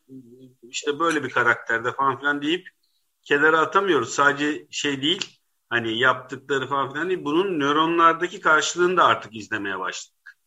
işte 0.62 0.98
böyle 0.98 1.24
bir 1.24 1.30
karakterde 1.30 1.92
falan 1.92 2.18
filan 2.18 2.42
deyip 2.42 2.68
kenara 3.22 3.60
atamıyoruz. 3.60 4.14
Sadece 4.14 4.66
şey 4.70 5.02
değil 5.02 5.40
hani 5.68 5.98
yaptıkları 5.98 6.68
falan 6.68 6.92
filan 6.92 7.08
değil. 7.08 7.24
Bunun 7.24 7.60
nöronlardaki 7.60 8.40
karşılığını 8.40 8.96
da 8.96 9.04
artık 9.04 9.36
izlemeye 9.36 9.78
başladık. 9.78 10.38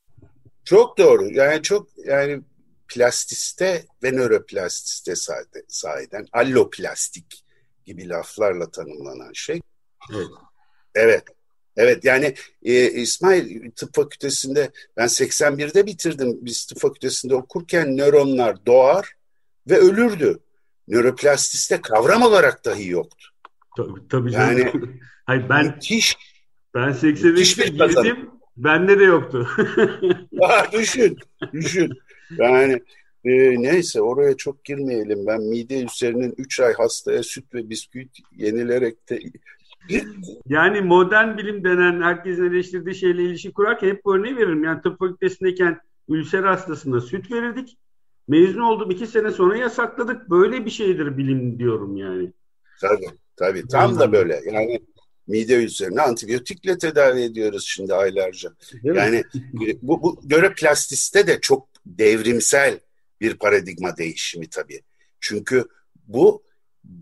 Çok 0.65 0.98
doğru. 0.98 1.25
Yani 1.31 1.62
çok 1.62 1.88
yani 2.05 2.41
plastiste 2.88 3.86
ve 4.03 4.12
nöroplastiste 4.12 5.13
sahiden 5.67 6.25
alloplastik 6.34 7.46
gibi 7.86 8.10
laflarla 8.10 8.72
tanımlanan 8.72 9.34
şey. 9.34 9.62
Evet. 10.13 10.27
Evet. 10.96 11.24
Evet 11.79 12.05
yani 12.05 12.33
e, 12.63 12.91
İsmail 12.91 13.71
tıp 13.71 13.95
fakültesinde 13.95 14.71
ben 14.98 15.05
81'de 15.05 15.86
bitirdim. 15.86 16.38
Biz 16.41 16.65
tıp 16.65 16.79
fakültesinde 16.79 17.36
okurken 17.36 17.98
nöronlar 17.98 18.65
doğar 18.65 19.13
ve 19.69 19.77
ölürdü. 19.77 20.39
Nöroplastiste 20.88 21.81
kavram 21.81 22.21
olarak 22.21 22.65
dahi 22.65 22.89
yoktu. 22.89 23.27
Tabii, 23.77 24.07
tabii 24.09 24.33
yani, 24.33 24.63
canım. 24.63 25.00
Hayır, 25.25 25.50
ben, 25.50 25.65
müthiş, 25.65 26.17
ben 26.75 26.89
83'te 26.89 27.67
girdim. 27.67 28.29
Bende 28.57 29.00
de 29.00 29.03
yoktu. 29.03 29.48
Aa, 30.41 30.71
düşün, 30.71 31.17
düşün. 31.53 31.91
Yani 32.38 32.74
e, 33.25 33.31
neyse 33.62 34.01
oraya 34.01 34.38
çok 34.38 34.65
girmeyelim. 34.65 35.27
Ben 35.27 35.41
mide 35.41 35.83
üzerinin 35.83 36.33
3 36.38 36.59
ay 36.59 36.74
hastaya 36.74 37.24
süt 37.24 37.53
ve 37.53 37.69
bisküvit 37.69 38.17
yenilerek 38.31 39.09
de 39.09 39.19
yani 40.48 40.81
modern 40.81 41.38
bilim 41.38 41.63
denen 41.63 42.01
herkesin 42.01 42.43
eleştirdiği 42.43 42.95
şeyle 42.95 43.24
ilişki 43.24 43.51
kurarken 43.51 43.88
hep 43.89 44.05
bu 44.05 44.15
örneği 44.15 44.38
veririm. 44.38 44.63
Yani 44.63 44.81
tıp 44.81 45.00
fakültesindeyken 45.00 45.79
ülser 46.09 46.43
hastasına 46.43 47.01
süt 47.01 47.31
verirdik. 47.31 47.77
Mezun 48.27 48.62
oldum 48.62 48.91
iki 48.91 49.07
sene 49.07 49.31
sonra 49.31 49.57
yasakladık. 49.57 50.29
Böyle 50.29 50.65
bir 50.65 50.69
şeydir 50.71 51.17
bilim 51.17 51.59
diyorum 51.59 51.98
yani. 51.98 52.33
Tabii 52.81 53.07
tabii 53.36 53.67
tam 53.67 54.00
da 54.00 54.12
böyle. 54.12 54.41
Yani 54.45 54.79
mide 55.27 55.63
ülserine 55.63 56.01
antibiyotikle 56.01 56.77
tedavi 56.77 57.21
ediyoruz 57.21 57.65
şimdi 57.67 57.93
aylarca. 57.93 58.50
Değil 58.83 58.95
yani 58.95 59.24
bu, 59.81 60.01
bu 60.01 60.21
göre 60.24 60.53
plastiste 60.53 61.27
de 61.27 61.41
çok 61.41 61.69
devrimsel 61.86 62.79
bir 63.21 63.38
paradigma 63.38 63.98
değişimi 63.98 64.50
tabii. 64.50 64.81
Çünkü 65.19 65.65
bu 66.07 66.43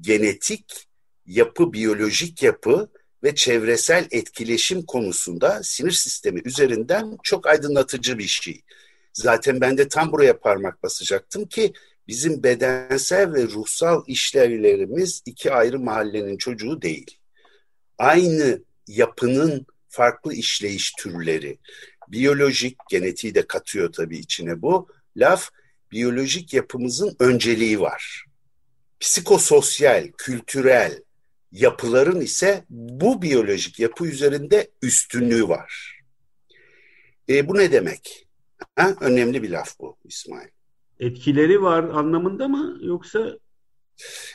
genetik 0.01 0.86
yapı, 1.27 1.73
biyolojik 1.73 2.43
yapı 2.43 2.89
ve 3.23 3.35
çevresel 3.35 4.07
etkileşim 4.11 4.85
konusunda 4.85 5.63
sinir 5.63 5.91
sistemi 5.91 6.41
üzerinden 6.45 7.17
çok 7.23 7.47
aydınlatıcı 7.47 8.17
bir 8.17 8.27
şey. 8.27 8.61
Zaten 9.13 9.61
ben 9.61 9.77
de 9.77 9.87
tam 9.87 10.11
buraya 10.11 10.39
parmak 10.39 10.83
basacaktım 10.83 11.45
ki 11.45 11.73
bizim 12.07 12.43
bedensel 12.43 13.33
ve 13.33 13.43
ruhsal 13.43 14.03
işlevlerimiz 14.07 15.21
iki 15.25 15.51
ayrı 15.51 15.79
mahallenin 15.79 16.37
çocuğu 16.37 16.81
değil. 16.81 17.17
Aynı 17.97 18.63
yapının 18.87 19.65
farklı 19.89 20.33
işleyiş 20.33 20.91
türleri. 20.91 21.57
Biyolojik, 22.07 22.77
genetiği 22.89 23.35
de 23.35 23.47
katıyor 23.47 23.93
tabii 23.93 24.17
içine 24.17 24.61
bu. 24.61 24.87
Laf, 25.17 25.49
biyolojik 25.91 26.53
yapımızın 26.53 27.15
önceliği 27.19 27.79
var. 27.79 28.25
Psikososyal, 28.99 30.07
kültürel, 30.17 31.01
yapıların 31.51 32.21
ise 32.21 32.63
bu 32.69 33.21
biyolojik 33.21 33.79
yapı 33.79 34.07
üzerinde 34.07 34.71
üstünlüğü 34.81 35.49
var. 35.49 36.01
E, 37.29 37.47
bu 37.47 37.57
ne 37.57 37.71
demek? 37.71 38.27
Ha? 38.75 38.95
Önemli 39.01 39.43
bir 39.43 39.49
laf 39.49 39.79
bu 39.79 39.97
İsmail. 40.05 40.47
Etkileri 40.99 41.61
var 41.61 41.83
anlamında 41.83 42.47
mı 42.47 42.77
yoksa? 42.81 43.37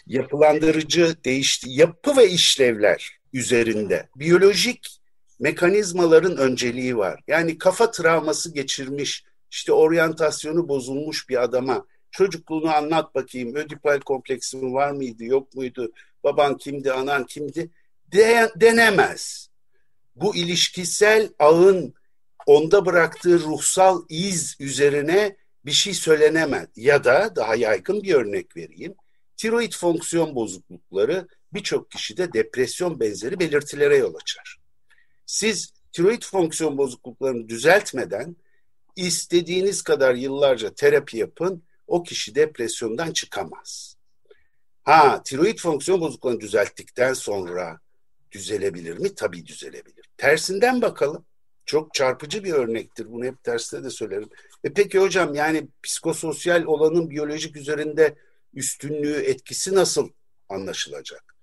Yapılandırıcı, 0.07 1.17
değişti 1.25 1.71
yapı 1.71 2.17
ve 2.17 2.31
işlevler 2.31 3.19
üzerinde 3.33 4.09
biyolojik 4.17 5.03
mekanizmaların 5.41 6.37
önceliği 6.37 6.97
var. 6.97 7.21
Yani 7.27 7.59
kafa 7.59 7.91
travması 7.91 8.55
geçirmiş, 8.55 9.25
işte 9.51 9.73
oryantasyonu 9.73 10.69
bozulmuş 10.69 11.29
bir 11.29 11.43
adama 11.43 11.87
çocukluğunu 12.11 12.75
anlat 12.75 13.15
bakayım, 13.15 13.55
ödipal 13.55 14.01
kompleksin 14.01 14.75
var 14.75 14.91
mıydı, 14.91 15.25
yok 15.25 15.55
muydu, 15.55 15.93
baban 16.25 16.57
kimdi, 16.57 16.93
anan 16.93 17.27
kimdi 17.27 17.71
de, 18.13 18.53
denemez. 18.57 19.49
Bu 20.17 20.37
ilişkisel 20.37 21.29
ağın 21.39 21.95
onda 22.47 22.87
bıraktığı 22.87 23.41
ruhsal 23.41 24.03
iz 24.09 24.57
üzerine 24.61 25.37
bir 25.65 25.73
şey 25.73 25.95
söylenemez. 25.95 26.69
Ya 26.77 27.05
da 27.05 27.37
daha 27.37 27.55
yaygın 27.55 28.03
bir 28.03 28.15
örnek 28.15 28.57
vereyim. 28.57 28.95
Tiroid 29.37 29.73
fonksiyon 29.73 30.35
bozuklukları 30.35 31.29
birçok 31.53 31.91
kişide 31.91 32.33
depresyon 32.33 33.01
benzeri 33.01 33.41
belirtilere 33.41 33.97
yol 33.97 34.15
açar. 34.15 34.59
Siz 35.27 35.73
tiroid 35.93 36.23
fonksiyon 36.23 36.79
bozukluklarını 36.79 37.49
düzeltmeden 37.49 38.37
istediğiniz 38.97 39.83
kadar 39.83 40.15
yıllarca 40.15 40.75
terapi 40.75 41.17
yapın, 41.17 41.63
o 41.87 42.03
kişi 42.03 42.35
depresyondan 42.35 43.13
çıkamaz. 43.13 43.92
Ha, 44.83 45.23
tiroid 45.23 45.59
fonksiyon 45.59 46.01
bozukluğunu 46.01 46.41
düzelttikten 46.41 47.13
sonra 47.13 47.81
düzelebilir 48.33 48.99
mi? 48.99 49.15
Tabii 49.15 49.47
düzelebilir. 49.47 50.09
Tersinden 50.17 50.83
bakalım. 50.83 51.25
Çok 51.67 51.95
çarpıcı 51.95 52.45
bir 52.45 52.53
örnektir. 52.53 53.13
Bunu 53.13 53.25
hep 53.25 53.47
derste 53.47 53.85
de 53.85 53.91
söylerim. 53.91 54.29
E 54.65 54.73
peki 54.73 54.99
hocam 54.99 55.35
yani 55.35 55.69
psikososyal 55.83 56.65
olanın 56.65 57.11
biyolojik 57.11 57.57
üzerinde 57.57 58.15
üstünlüğü, 58.55 59.17
etkisi 59.17 59.75
nasıl 59.75 60.09
anlaşılacak? 60.49 61.37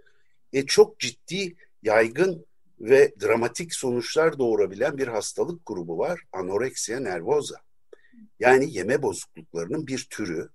E 0.53 0.65
çok 0.65 0.99
ciddi, 0.99 1.55
yaygın 1.83 2.45
ve 2.79 3.13
dramatik 3.21 3.73
sonuçlar 3.73 4.39
doğurabilen 4.39 4.97
bir 4.97 5.07
hastalık 5.07 5.65
grubu 5.65 5.97
var. 5.97 6.21
Anoreksiya 6.31 6.99
nervosa. 6.99 7.55
Yani 8.39 8.73
yeme 8.73 9.01
bozukluklarının 9.01 9.87
bir 9.87 10.07
türü. 10.09 10.49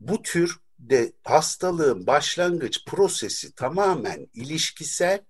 Bu 0.00 0.22
tür 0.22 0.56
de 0.90 1.12
hastalığın 1.24 2.06
başlangıç 2.06 2.84
prosesi 2.86 3.54
tamamen 3.54 4.28
ilişkisel 4.34 5.20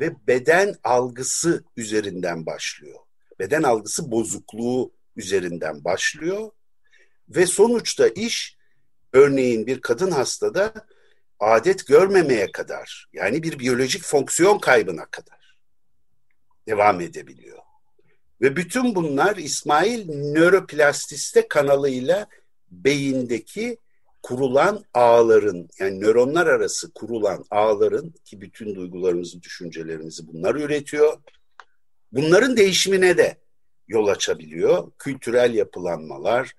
ve 0.00 0.26
beden 0.26 0.74
algısı 0.84 1.64
üzerinden 1.76 2.46
başlıyor. 2.46 2.98
Beden 3.38 3.62
algısı 3.62 4.10
bozukluğu 4.10 4.92
üzerinden 5.16 5.84
başlıyor 5.84 6.50
ve 7.28 7.46
sonuçta 7.46 8.08
iş 8.08 8.56
örneğin 9.12 9.66
bir 9.66 9.80
kadın 9.80 10.10
hastada 10.10 10.74
adet 11.40 11.86
görmemeye 11.86 12.52
kadar 12.52 13.08
yani 13.12 13.42
bir 13.42 13.58
biyolojik 13.58 14.02
fonksiyon 14.02 14.58
kaybına 14.58 15.06
kadar 15.06 15.58
devam 16.68 17.00
edebiliyor. 17.00 17.58
Ve 18.40 18.56
bütün 18.56 18.94
bunlar 18.94 19.36
İsmail 19.36 20.08
nöroplastiste 20.08 21.48
kanalıyla 21.48 22.26
beyindeki 22.70 23.78
kurulan 24.26 24.84
ağların 24.94 25.68
yani 25.78 26.00
nöronlar 26.00 26.46
arası 26.46 26.92
kurulan 26.92 27.44
ağların 27.50 28.14
ki 28.24 28.40
bütün 28.40 28.74
duygularımızı, 28.74 29.42
düşüncelerimizi 29.42 30.28
bunlar 30.28 30.54
üretiyor. 30.54 31.16
Bunların 32.12 32.56
değişimine 32.56 33.18
de 33.18 33.36
yol 33.88 34.06
açabiliyor. 34.06 34.92
Kültürel 34.98 35.54
yapılanmalar 35.54 36.52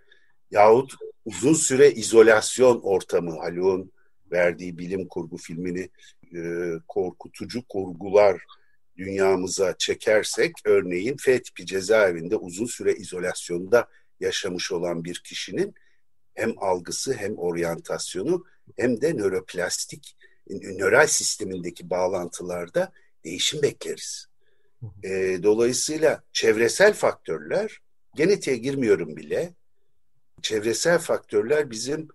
yahut 0.52 0.94
uzun 1.26 1.54
süre 1.54 1.92
izolasyon 1.92 2.82
ortamı 2.82 3.40
Haluk'un 3.40 3.92
verdiği 4.32 4.78
bilim 4.78 5.08
kurgu 5.08 5.38
filmini 5.38 5.90
e, 6.36 6.40
korkutucu 6.88 7.68
kurgular 7.70 8.42
dünyamıza 8.98 9.76
çekersek 9.78 10.52
örneğin 10.66 11.18
F 11.18 11.42
tipi 11.42 11.66
cezaevinde 11.66 12.36
uzun 12.36 12.66
süre 12.66 12.94
izolasyonda 12.94 13.88
yaşamış 14.20 14.72
olan 14.72 15.04
bir 15.04 15.22
kişinin 15.26 15.76
hem 16.38 16.54
algısı 16.58 17.14
hem 17.14 17.38
oryantasyonu 17.38 18.46
hem 18.76 19.02
de 19.02 19.14
nöroplastik 19.14 20.18
nöral 20.50 21.08
sistemindeki 21.08 21.90
bağlantılarda 21.90 22.92
değişim 23.24 23.62
bekleriz. 23.62 24.26
E, 25.04 25.40
dolayısıyla 25.44 26.24
çevresel 26.34 26.94
faktörler 26.94 27.80
genetiğe 28.16 28.58
girmiyorum 28.58 29.16
bile. 29.16 29.54
Çevresel 30.42 31.00
faktörler 31.00 31.72
bizim 31.72 32.08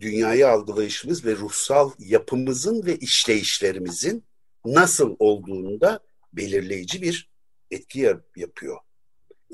dünyayı 0.00 0.48
algılayışımız 0.48 1.24
ve 1.24 1.36
ruhsal 1.36 1.90
yapımızın 1.98 2.86
ve 2.86 2.96
işleyişlerimizin 2.96 4.24
nasıl 4.64 5.16
olduğunda 5.18 6.00
belirleyici 6.32 7.02
bir 7.02 7.30
etki 7.70 8.14
yapıyor. 8.36 8.78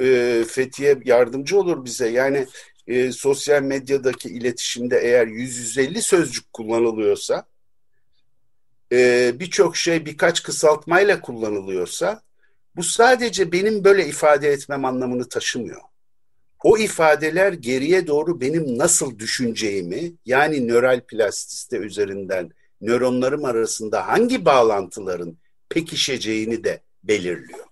E, 0.00 0.44
Fethiye 0.48 0.98
yardımcı 1.04 1.58
olur 1.58 1.84
bize. 1.84 2.08
Yani 2.08 2.46
e, 2.88 3.12
sosyal 3.12 3.62
medyadaki 3.62 4.29
iletişimde 4.29 4.98
eğer 4.98 5.27
100-150 5.27 6.03
sözcük 6.03 6.53
kullanılıyorsa, 6.53 7.46
e, 8.92 9.33
birçok 9.40 9.77
şey 9.77 10.07
birkaç 10.07 10.42
kısaltmayla 10.42 11.20
kullanılıyorsa, 11.20 12.22
bu 12.77 12.83
sadece 12.83 13.53
benim 13.53 13.85
böyle 13.85 14.07
ifade 14.07 14.48
etmem 14.48 14.85
anlamını 14.85 15.29
taşımıyor. 15.29 15.81
O 16.62 16.79
ifadeler 16.79 17.53
geriye 17.53 18.07
doğru 18.07 18.40
benim 18.40 18.79
nasıl 18.79 19.18
düşüneceğimi, 19.18 20.12
yani 20.27 20.68
nöral 20.68 21.01
plastiste 21.01 21.77
üzerinden 21.77 22.51
nöronlarım 22.81 23.44
arasında 23.44 24.09
hangi 24.09 24.44
bağlantıların 24.44 25.37
pekişeceğini 25.68 26.64
de 26.64 26.81
belirliyor. 27.05 27.67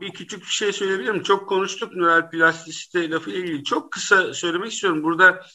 Bir 0.00 0.10
küçük 0.12 0.40
bir 0.40 0.46
şey 0.46 0.72
söyleyebilirim. 0.72 1.22
Çok 1.22 1.48
konuştuk 1.48 1.96
nöral 1.96 2.30
plastisite 2.30 3.10
lafı 3.10 3.30
ilgili. 3.30 3.64
Çok 3.64 3.92
kısa 3.92 4.34
söylemek 4.34 4.72
istiyorum. 4.72 5.02
Burada 5.02 5.46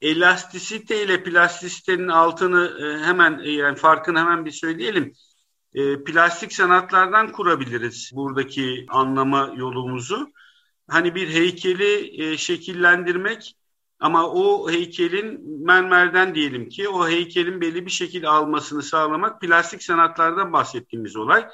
elastisite 0.00 1.04
ile 1.04 1.22
plastisitenin 1.22 2.08
altını 2.08 2.72
e, 2.80 3.04
hemen 3.04 3.38
e, 3.38 3.50
yani 3.50 3.76
farkını 3.76 4.18
hemen 4.18 4.44
bir 4.44 4.50
söyleyelim. 4.50 5.12
E, 5.74 6.04
plastik 6.04 6.52
sanatlardan 6.52 7.32
kurabiliriz 7.32 8.10
buradaki 8.14 8.86
anlama 8.88 9.52
yolumuzu. 9.56 10.32
Hani 10.88 11.14
bir 11.14 11.28
heykeli 11.28 12.38
şekillendirmek 12.38 13.56
ama 14.00 14.30
o 14.30 14.70
heykelin 14.70 15.60
mermerden 15.64 16.34
diyelim 16.34 16.68
ki 16.68 16.88
o 16.88 17.08
heykelin 17.08 17.60
belli 17.60 17.86
bir 17.86 17.90
şekil 17.90 18.28
almasını 18.30 18.82
sağlamak 18.82 19.40
plastik 19.40 19.82
sanatlardan 19.82 20.52
bahsettiğimiz 20.52 21.16
olay. 21.16 21.48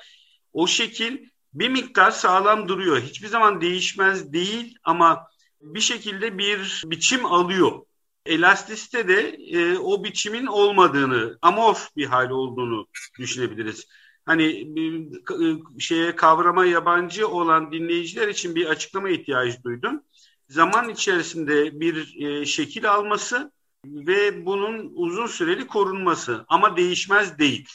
O 0.52 0.66
şekil 0.66 1.18
bir 1.54 1.68
miktar 1.68 2.10
sağlam 2.10 2.68
duruyor. 2.68 3.00
Hiçbir 3.00 3.28
zaman 3.28 3.60
değişmez 3.60 4.32
değil 4.32 4.78
ama 4.84 5.26
bir 5.60 5.80
şekilde 5.80 6.38
bir 6.38 6.82
biçim 6.86 7.26
alıyor. 7.26 7.80
Elastisite 8.26 9.08
de 9.08 9.20
e, 9.50 9.78
o 9.78 10.04
biçimin 10.04 10.46
olmadığını, 10.46 11.38
amorf 11.42 11.96
bir 11.96 12.06
hal 12.06 12.30
olduğunu 12.30 12.86
düşünebiliriz. 13.18 13.86
Hani 14.26 14.76
bir, 14.76 15.16
e, 15.44 15.62
şeye 15.78 16.16
kavrama 16.16 16.66
yabancı 16.66 17.28
olan 17.28 17.72
dinleyiciler 17.72 18.28
için 18.28 18.54
bir 18.54 18.66
açıklama 18.66 19.08
ihtiyacı 19.08 19.62
duydum. 19.64 20.02
Zaman 20.48 20.88
içerisinde 20.88 21.80
bir 21.80 22.24
e, 22.24 22.46
şekil 22.46 22.92
alması 22.92 23.52
ve 23.86 24.46
bunun 24.46 24.92
uzun 24.94 25.26
süreli 25.26 25.66
korunması 25.66 26.44
ama 26.48 26.76
değişmez 26.76 27.38
değil. 27.38 27.68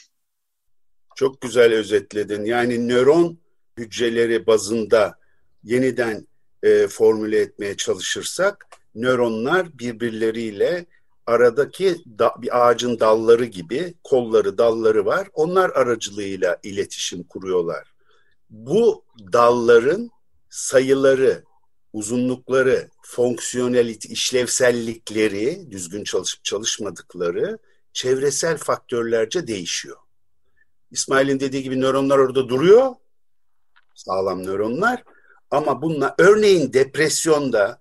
Çok 1.16 1.40
güzel 1.40 1.72
özetledin. 1.72 2.44
Yani 2.44 2.88
nöron 2.88 3.38
hücreleri 3.78 4.46
bazında 4.46 5.18
yeniden 5.64 6.26
e, 6.62 6.88
formüle 6.88 7.40
etmeye 7.40 7.76
çalışırsak 7.76 8.66
nöronlar 8.94 9.78
birbirleriyle 9.78 10.86
aradaki 11.26 11.96
da, 12.18 12.34
bir 12.42 12.68
ağacın 12.68 13.00
dalları 13.00 13.44
gibi 13.44 13.94
kolları 14.04 14.58
dalları 14.58 15.06
var. 15.06 15.28
Onlar 15.32 15.70
aracılığıyla 15.70 16.58
iletişim 16.62 17.22
kuruyorlar. 17.22 17.94
Bu 18.50 19.04
dalların 19.32 20.10
sayıları, 20.50 21.42
uzunlukları, 21.92 22.88
fonksiyonelite, 23.02 24.08
işlevsellikleri, 24.08 25.70
düzgün 25.70 26.04
çalışıp 26.04 26.44
çalışmadıkları 26.44 27.58
çevresel 27.92 28.56
faktörlerce 28.56 29.46
değişiyor. 29.46 29.96
İsmail'in 30.90 31.40
dediği 31.40 31.62
gibi 31.62 31.80
nöronlar 31.80 32.18
orada 32.18 32.48
duruyor 32.48 32.94
sağlam 33.96 34.42
nöronlar. 34.42 35.04
Ama 35.50 35.82
bunlar 35.82 36.14
örneğin 36.18 36.72
depresyonda 36.72 37.80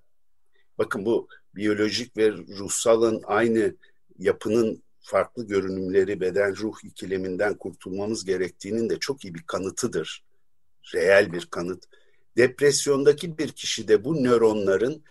bakın 0.77 1.05
bu 1.05 1.27
biyolojik 1.55 2.17
ve 2.17 2.31
ruhsalın 2.31 3.21
aynı 3.25 3.75
yapının 4.17 4.83
farklı 4.99 5.47
görünümleri 5.47 6.19
beden 6.19 6.55
ruh 6.57 6.75
ikileminden 6.83 7.57
kurtulmamız 7.57 8.25
gerektiğinin 8.25 8.89
de 8.89 8.99
çok 8.99 9.25
iyi 9.25 9.35
bir 9.35 9.43
kanıtıdır. 9.43 10.23
Reel 10.93 11.33
bir 11.33 11.45
kanıt. 11.45 11.83
Depresyondaki 12.37 13.37
bir 13.37 13.51
kişide 13.51 14.03
bu 14.03 14.23
nöronların 14.23 15.03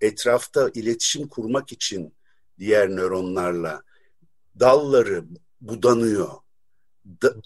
etrafta 0.00 0.70
iletişim 0.74 1.28
kurmak 1.28 1.72
için 1.72 2.14
diğer 2.58 2.90
nöronlarla 2.90 3.82
dalları 4.60 5.24
budanıyor, 5.60 6.28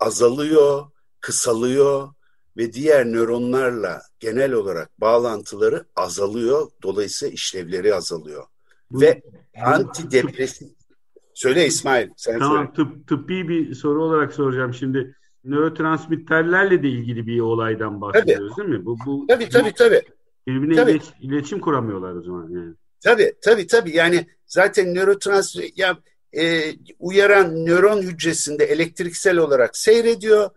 azalıyor, 0.00 0.90
kısalıyor 1.20 2.14
ve 2.57 2.73
diğer 2.73 3.07
nöronlarla 3.07 4.03
genel 4.21 4.53
olarak 4.53 5.01
bağlantıları 5.01 5.85
azalıyor. 5.97 6.71
Dolayısıyla 6.83 7.35
işlevleri 7.35 7.95
azalıyor. 7.95 8.45
Bu, 8.90 9.01
ve 9.01 9.23
antidepresif 9.64 10.69
Söyle 11.35 11.67
İsmail. 11.67 12.09
Sen 12.17 12.38
tamam 12.38 12.57
söyle. 12.57 12.90
tıp, 12.90 13.09
tıbbi 13.09 13.49
bir 13.49 13.75
soru 13.75 14.05
olarak 14.05 14.33
soracağım 14.33 14.75
şimdi. 14.75 15.17
Nörotransmitterlerle 15.45 16.83
de 16.83 16.88
ilgili 16.88 17.27
bir 17.27 17.40
olaydan 17.40 18.01
bahsediyoruz 18.01 18.53
tabii. 18.57 18.67
değil 18.67 18.79
mi? 18.79 18.87
Bu, 18.87 18.97
bu, 19.07 19.27
tabii 19.29 19.49
tabii 19.49 19.71
bu, 19.71 19.75
tabii. 19.75 20.03
Birbirine 20.47 20.75
tabii. 20.75 20.90
İlet, 20.90 21.12
iletişim 21.21 21.61
kuramıyorlar 21.61 22.12
o 22.12 22.23
zaman 22.23 22.51
yani. 22.51 22.75
Tabii 23.05 23.35
tabii 23.43 23.67
tabii 23.67 23.97
yani 23.97 24.27
zaten 24.47 24.95
nörotransmitter 24.95 25.73
ya 25.77 25.99
e, 26.37 26.62
uyaran 26.99 27.67
nöron 27.67 28.03
hücresinde 28.03 28.64
elektriksel 28.64 29.37
olarak 29.37 29.77
seyrediyor 29.77 30.51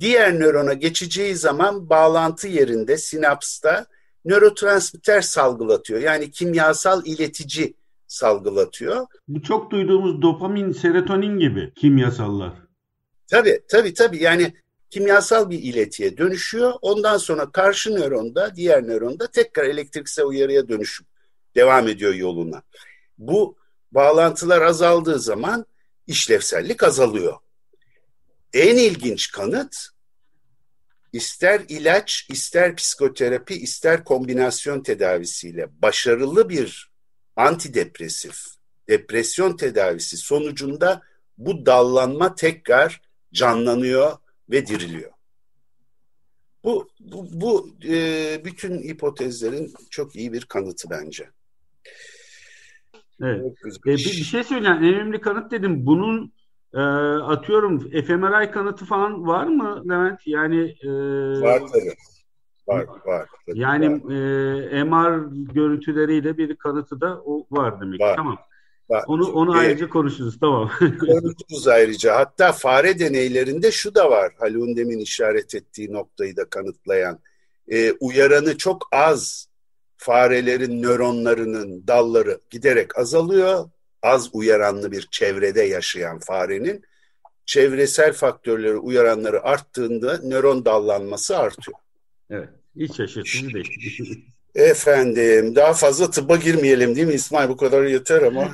diğer 0.00 0.40
nörona 0.40 0.72
geçeceği 0.72 1.34
zaman 1.34 1.90
bağlantı 1.90 2.48
yerinde 2.48 2.96
sinapsta 2.96 3.86
nörotransmitter 4.24 5.20
salgılatıyor. 5.20 6.00
Yani 6.00 6.30
kimyasal 6.30 7.06
iletici 7.06 7.74
salgılatıyor. 8.06 9.06
Bu 9.28 9.42
çok 9.42 9.70
duyduğumuz 9.70 10.22
dopamin, 10.22 10.72
serotonin 10.72 11.38
gibi 11.38 11.72
kimyasallar. 11.74 12.52
Tabii 13.30 13.60
tabii 13.68 13.94
tabii 13.94 14.22
yani 14.22 14.54
kimyasal 14.90 15.50
bir 15.50 15.58
iletiye 15.58 16.18
dönüşüyor. 16.18 16.72
Ondan 16.82 17.16
sonra 17.16 17.50
karşı 17.50 17.94
nöronda, 17.94 18.56
diğer 18.56 18.82
nöronda 18.82 19.26
tekrar 19.26 19.64
elektriksel 19.64 20.24
uyarıya 20.24 20.68
dönüşüp 20.68 21.06
devam 21.54 21.88
ediyor 21.88 22.14
yoluna. 22.14 22.62
Bu 23.18 23.56
bağlantılar 23.92 24.62
azaldığı 24.62 25.18
zaman 25.18 25.66
işlevsellik 26.06 26.82
azalıyor. 26.82 27.34
En 28.56 28.76
ilginç 28.76 29.30
kanıt 29.30 29.88
ister 31.12 31.62
ilaç, 31.68 32.26
ister 32.30 32.76
psikoterapi, 32.76 33.54
ister 33.54 34.04
kombinasyon 34.04 34.82
tedavisiyle 34.82 35.68
başarılı 35.82 36.48
bir 36.48 36.90
antidepresif 37.36 38.46
depresyon 38.88 39.56
tedavisi 39.56 40.16
sonucunda 40.16 41.02
bu 41.38 41.66
dallanma 41.66 42.34
tekrar 42.34 43.00
canlanıyor 43.32 44.16
ve 44.50 44.66
diriliyor. 44.66 45.12
Bu, 46.64 46.88
bu, 47.00 47.28
bu 47.32 47.76
e, 47.84 48.44
bütün 48.44 48.82
hipotezlerin 48.82 49.74
çok 49.90 50.16
iyi 50.16 50.32
bir 50.32 50.44
kanıtı 50.44 50.90
bence. 50.90 51.30
Evet. 53.22 53.44
E, 53.64 53.84
bir, 53.84 53.84
bir 53.84 53.98
şey 53.98 54.44
söyleyeyim. 54.44 54.76
En 54.76 54.94
önemli 54.94 55.20
kanıt 55.20 55.50
dedim. 55.50 55.86
Bunun 55.86 56.35
e, 56.76 56.80
atıyorum 57.22 57.78
fMRI 57.78 58.50
kanıtı 58.50 58.84
falan 58.84 59.26
var 59.26 59.46
mı 59.46 59.82
Levent? 59.88 60.26
Yani 60.26 60.76
e, 60.82 60.88
var 61.40 61.62
tabii. 61.72 61.94
Var, 62.66 62.86
var. 63.06 63.28
Tabii 63.46 63.58
yani 63.58 64.04
var. 64.04 64.10
E, 64.72 64.84
MR 64.84 65.20
görüntüleriyle 65.54 66.38
bir 66.38 66.56
kanıtı 66.56 67.00
da 67.00 67.22
o 67.24 67.46
var 67.50 67.80
demek. 67.80 68.00
Var. 68.00 68.16
Tamam. 68.16 68.38
Var. 68.90 69.04
Onu 69.06 69.32
onu 69.32 69.56
ee, 69.56 69.60
ayrıca 69.60 69.88
konuşuruz. 69.88 70.38
Tamam. 70.40 70.70
konuşuruz 70.80 71.68
ayrıca. 71.68 72.16
Hatta 72.16 72.52
fare 72.52 72.98
deneylerinde 72.98 73.72
şu 73.72 73.94
da 73.94 74.10
var. 74.10 74.32
Haluk'un 74.38 74.76
demin 74.76 74.98
işaret 74.98 75.54
ettiği 75.54 75.92
noktayı 75.92 76.36
da 76.36 76.44
kanıtlayan. 76.44 77.18
E, 77.68 77.92
uyaranı 77.92 78.58
çok 78.58 78.88
az 78.92 79.48
farelerin 79.96 80.82
nöronlarının 80.82 81.86
dalları 81.86 82.40
giderek 82.50 82.98
azalıyor. 82.98 83.70
Az 84.06 84.30
uyaranlı 84.32 84.92
bir 84.92 85.08
çevrede 85.10 85.62
yaşayan 85.62 86.18
farenin 86.18 86.84
çevresel 87.46 88.12
faktörleri 88.12 88.76
uyaranları 88.76 89.42
arttığında 89.42 90.20
nöron 90.22 90.64
dallanması 90.64 91.38
artıyor. 91.38 91.78
Evet. 92.30 92.48
Hiç 92.76 92.96
şaşırtıcı 92.96 93.54
değil. 93.54 94.24
Efendim 94.54 95.56
daha 95.56 95.74
fazla 95.74 96.10
tıbba 96.10 96.36
girmeyelim 96.36 96.96
değil 96.96 97.06
mi 97.06 97.14
İsmail 97.14 97.48
bu 97.48 97.56
kadar 97.56 97.84
yeter 97.84 98.22
ama 98.22 98.52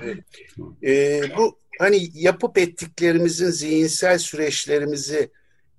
e, 0.82 0.92
e, 0.92 1.22
bu 1.36 1.58
hani 1.78 2.08
yapıp 2.14 2.58
ettiklerimizin 2.58 3.50
zihinsel 3.50 4.18
süreçlerimizi 4.18 5.30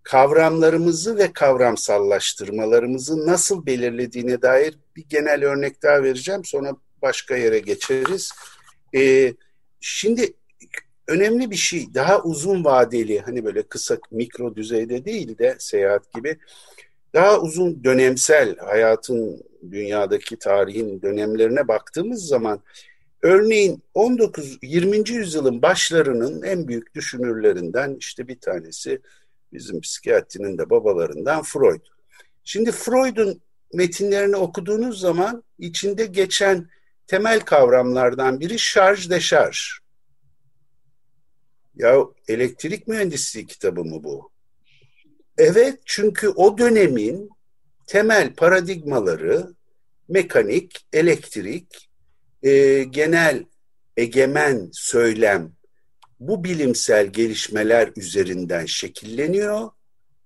kavramlarımızı 0.03 1.17
ve 1.17 1.33
kavramsallaştırmalarımızı 1.33 3.27
nasıl 3.27 3.65
belirlediğine 3.65 4.41
dair 4.41 4.75
bir 4.95 5.05
genel 5.09 5.45
örnek 5.45 5.83
daha 5.83 6.03
vereceğim. 6.03 6.45
Sonra 6.45 6.75
başka 7.01 7.35
yere 7.35 7.59
geçeriz. 7.59 8.31
Ee, 8.95 9.33
şimdi 9.79 10.33
önemli 11.07 11.51
bir 11.51 11.55
şey 11.55 11.93
daha 11.93 12.23
uzun 12.23 12.65
vadeli 12.65 13.19
hani 13.19 13.45
böyle 13.45 13.63
kısa 13.63 13.97
mikro 14.11 14.55
düzeyde 14.55 15.05
değil 15.05 15.37
de 15.37 15.55
seyahat 15.59 16.13
gibi 16.13 16.37
daha 17.13 17.41
uzun 17.41 17.83
dönemsel 17.83 18.57
hayatın 18.57 19.43
dünyadaki 19.71 20.39
tarihin 20.39 21.01
dönemlerine 21.01 21.67
baktığımız 21.67 22.27
zaman 22.27 22.59
örneğin 23.21 23.83
19 23.93 24.57
20. 24.61 25.09
yüzyılın 25.09 25.61
başlarının 25.61 26.41
en 26.41 26.67
büyük 26.67 26.95
düşünürlerinden 26.95 27.95
işte 27.99 28.27
bir 28.27 28.39
tanesi 28.39 29.01
bizim 29.53 29.81
psikiyatrinin 29.81 30.57
de 30.57 30.69
babalarından 30.69 31.43
Freud. 31.43 31.81
Şimdi 32.43 32.71
Freud'un 32.71 33.41
metinlerini 33.73 34.35
okuduğunuz 34.35 34.99
zaman 34.99 35.43
içinde 35.59 36.05
geçen 36.05 36.69
temel 37.07 37.39
kavramlardan 37.39 38.39
biri 38.39 38.59
şarj 38.59 39.09
deşarj. 39.09 39.59
Ya 41.75 41.95
elektrik 42.27 42.87
mühendisliği 42.87 43.47
kitabı 43.47 43.83
mı 43.83 44.03
bu? 44.03 44.31
Evet 45.37 45.79
çünkü 45.85 46.29
o 46.29 46.57
dönemin 46.57 47.29
temel 47.87 48.33
paradigmaları 48.33 49.53
mekanik, 50.07 50.87
elektrik, 50.93 51.89
e, 52.43 52.83
genel 52.83 53.45
egemen 53.97 54.69
söylem 54.73 55.51
bu 56.19 56.43
bilimsel 56.43 57.07
gelişmeler 57.07 57.91
üzerinden 57.95 58.65
şekilleniyor. 58.65 59.69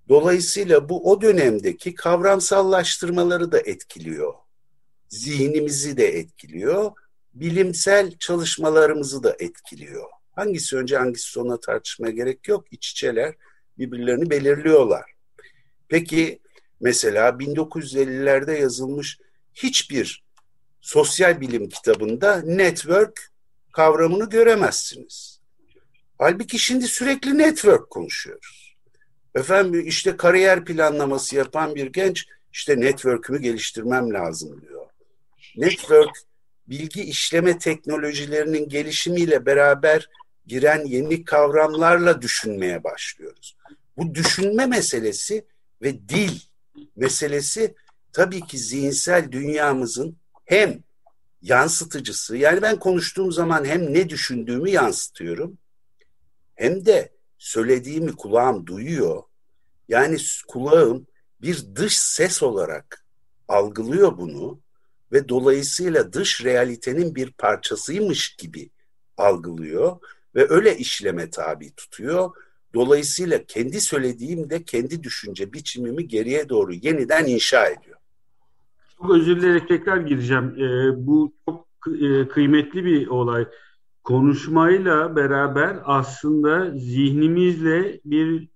Dolayısıyla 0.10 0.90
bu 0.90 1.12
o 1.12 1.22
dönemdeki 1.22 1.96
kavramsallaştırmaları 1.96 3.52
da 3.52 3.60
etkiliyor. 3.60 4.34
Zihnimizi 5.10 5.98
de 5.98 6.08
etkiliyor. 6.08 6.92
Bilimsel 7.34 8.18
çalışmalarımızı 8.18 9.24
da 9.24 9.36
etkiliyor. 9.40 10.10
Hangisi 10.36 10.78
önce 10.78 10.98
hangisi 10.98 11.30
sonra 11.30 11.60
tartışmaya 11.60 12.12
gerek 12.12 12.48
yok. 12.48 12.66
İç 12.72 12.92
içeler 12.92 13.36
birbirlerini 13.78 14.30
belirliyorlar. 14.30 15.12
Peki 15.88 16.40
mesela 16.80 17.30
1950'lerde 17.30 18.60
yazılmış 18.60 19.20
hiçbir 19.54 20.24
sosyal 20.82 21.42
bilim 21.42 21.70
kitabında 21.70 22.42
network 22.42 23.30
kavramını 23.72 24.30
göremezsiniz. 24.30 25.40
Halbuki 26.18 26.60
şimdi 26.60 26.88
sürekli 26.88 27.38
network 27.38 27.90
konuşuyoruz. 27.90 28.78
Efendim 29.36 29.88
işte 29.88 30.18
kariyer 30.18 30.66
planlaması 30.66 31.36
yapan 31.36 31.76
bir 31.76 31.92
genç 31.92 32.26
işte 32.54 32.80
network'ümü 32.80 33.40
geliştirmem 33.40 34.14
lazım 34.14 34.62
diyor. 34.62 34.79
Network 35.56 36.18
bilgi 36.68 37.04
işleme 37.04 37.60
teknolojilerinin 37.60 38.70
gelişimiyle 38.70 39.46
beraber 39.46 40.10
giren 40.46 40.86
yeni 40.86 41.24
kavramlarla 41.24 42.22
düşünmeye 42.22 42.84
başlıyoruz. 42.84 43.56
Bu 43.98 44.16
düşünme 44.16 44.66
meselesi 44.66 45.46
ve 45.82 46.10
dil 46.10 46.40
meselesi 46.96 47.76
tabii 48.14 48.42
ki 48.42 48.58
zihinsel 48.58 49.32
dünyamızın 49.32 50.18
hem 50.46 50.84
yansıtıcısı 51.42 52.38
yani 52.38 52.62
ben 52.62 52.80
konuştuğum 52.80 53.32
zaman 53.32 53.66
hem 53.66 53.94
ne 53.94 54.10
düşündüğümü 54.10 54.70
yansıtıyorum 54.70 55.58
hem 56.56 56.86
de 56.86 57.12
söylediğimi 57.38 58.16
kulağım 58.16 58.66
duyuyor. 58.66 59.24
Yani 59.88 60.18
kulağım 60.48 61.08
bir 61.42 61.76
dış 61.76 62.00
ses 62.00 62.44
olarak 62.44 63.06
algılıyor 63.48 64.18
bunu 64.18 64.60
ve 65.12 65.30
dolayısıyla 65.30 66.14
dış 66.14 66.46
realitenin 66.46 67.16
bir 67.16 67.32
parçasıymış 67.32 68.36
gibi 68.36 68.70
algılıyor 69.18 69.98
ve 70.36 70.48
öyle 70.50 70.78
işleme 70.78 71.30
tabi 71.30 71.72
tutuyor. 71.76 72.32
Dolayısıyla 72.74 73.44
kendi 73.48 73.82
söylediğim 73.82 74.50
de 74.50 74.64
kendi 74.64 75.04
düşünce 75.04 75.54
biçimimi 75.54 76.08
geriye 76.08 76.50
doğru 76.50 76.74
yeniden 76.74 77.26
inşa 77.26 77.66
ediyor. 77.66 77.98
Çok 78.98 79.12
özür 79.12 79.38
dileyerek 79.38 79.68
tekrar 79.68 79.98
gireceğim. 79.98 80.56
Ee, 80.58 81.08
bu 81.08 81.34
çok 81.46 81.68
e, 82.02 82.28
kıymetli 82.28 82.86
bir 82.86 83.08
olay. 83.08 83.48
Konuşmayla 84.04 85.16
beraber 85.16 85.80
aslında 85.84 86.78
zihnimizle 86.78 88.00
bir 88.06 88.48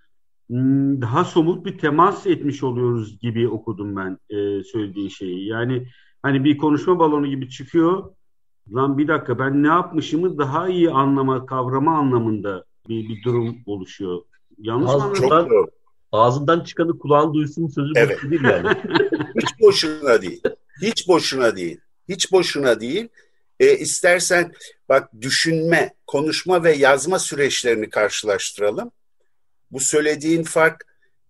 hmm, 0.49 1.01
daha 1.01 1.25
somut 1.25 1.65
bir 1.65 1.77
temas 1.77 2.27
etmiş 2.27 2.63
oluyoruz 2.63 3.19
gibi 3.19 3.49
okudum 3.49 3.95
ben 3.95 4.17
e, 4.29 4.63
söylediğin 4.63 5.09
şeyi. 5.09 5.47
Yani 5.47 5.87
hani 6.23 6.43
bir 6.43 6.57
konuşma 6.57 6.99
balonu 6.99 7.27
gibi 7.27 7.49
çıkıyor. 7.49 8.03
Lan 8.73 8.97
bir 8.97 9.07
dakika 9.07 9.39
ben 9.39 9.63
ne 9.63 9.67
yapmışımı 9.67 10.37
daha 10.37 10.69
iyi 10.69 10.91
anlama, 10.91 11.45
kavrama 11.45 11.97
anlamında 11.97 12.65
bir, 12.89 13.09
bir 13.09 13.23
durum 13.23 13.57
oluşuyor. 13.65 14.21
Yanlış 14.57 14.91
mı 14.91 15.03
anladım? 15.03 15.67
Ağzından 16.11 16.59
çıkanı 16.63 16.99
kulağın 16.99 17.33
duysun 17.33 17.67
sözü 17.67 17.91
evet. 17.95 18.19
değil 18.23 18.43
yani. 18.43 18.69
Hiç 19.41 19.61
boşuna 19.61 20.21
değil. 20.21 20.41
Hiç 20.81 21.07
boşuna 21.07 21.55
değil. 21.55 21.79
Hiç 22.09 22.31
boşuna 22.31 22.79
değil. 22.79 23.07
E, 23.59 23.77
istersen 23.77 24.51
bak 24.89 25.21
düşünme, 25.21 25.93
konuşma 26.07 26.63
ve 26.63 26.73
yazma 26.73 27.19
süreçlerini 27.19 27.89
karşılaştıralım. 27.89 28.91
Bu 29.71 29.79
söylediğin 29.79 30.43
fark 30.43 30.85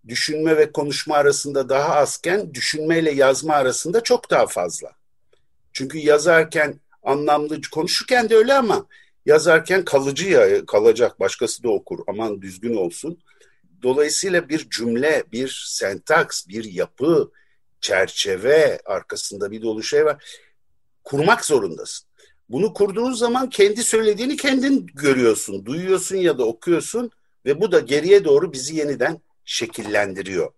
düşünme 0.08 0.56
ve 0.56 0.72
konuşma 0.72 1.16
arasında 1.16 1.68
daha 1.68 1.94
azken 1.94 2.54
düşünmeyle 2.54 3.10
yazma 3.10 3.54
arasında 3.54 4.02
çok 4.02 4.30
daha 4.30 4.46
fazla. 4.46 4.90
Çünkü 5.72 5.98
yazarken 5.98 6.80
anlamlı 7.02 7.60
konuşurken 7.72 8.28
de 8.28 8.36
öyle 8.36 8.54
ama 8.54 8.86
yazarken 9.26 9.84
kalıcı 9.84 10.28
ya 10.28 10.66
kalacak 10.66 11.20
başkası 11.20 11.62
da 11.62 11.68
okur 11.68 11.98
aman 12.08 12.42
düzgün 12.42 12.76
olsun. 12.76 13.18
Dolayısıyla 13.82 14.48
bir 14.48 14.70
cümle, 14.70 15.24
bir 15.32 15.64
sentaks, 15.68 16.48
bir 16.48 16.64
yapı, 16.64 17.30
çerçeve 17.80 18.80
arkasında 18.84 19.50
bir 19.50 19.62
dolu 19.62 19.82
şey 19.82 20.04
var. 20.04 20.24
Kurmak 21.04 21.44
zorundasın. 21.44 22.08
Bunu 22.48 22.72
kurduğun 22.72 23.12
zaman 23.12 23.50
kendi 23.50 23.82
söylediğini 23.82 24.36
kendin 24.36 24.86
görüyorsun, 24.94 25.66
duyuyorsun 25.66 26.16
ya 26.16 26.38
da 26.38 26.44
okuyorsun 26.44 27.10
ve 27.44 27.60
bu 27.60 27.72
da 27.72 27.80
geriye 27.80 28.24
doğru 28.24 28.52
bizi 28.52 28.76
yeniden 28.76 29.20
şekillendiriyor. 29.44 30.52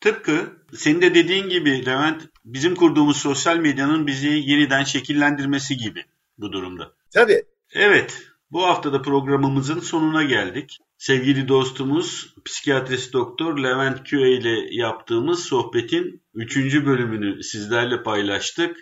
Tıpkı 0.00 0.52
senin 0.74 1.02
de 1.02 1.14
dediğin 1.14 1.48
gibi 1.48 1.86
Levent 1.86 2.22
bizim 2.44 2.74
kurduğumuz 2.74 3.16
sosyal 3.16 3.56
medyanın 3.56 4.06
bizi 4.06 4.28
yeniden 4.28 4.84
şekillendirmesi 4.84 5.76
gibi 5.76 6.04
bu 6.38 6.52
durumda. 6.52 6.92
Tabii. 7.10 7.42
Evet 7.72 8.22
bu 8.50 8.66
haftada 8.66 9.02
programımızın 9.02 9.80
sonuna 9.80 10.22
geldik. 10.22 10.78
Sevgili 10.98 11.48
dostumuz 11.48 12.34
psikiyatrist 12.44 13.12
doktor 13.12 13.58
Levent 13.58 14.04
Küe 14.04 14.30
ile 14.30 14.74
yaptığımız 14.74 15.44
sohbetin 15.44 16.22
3. 16.34 16.56
bölümünü 16.56 17.42
sizlerle 17.42 18.02
paylaştık. 18.02 18.76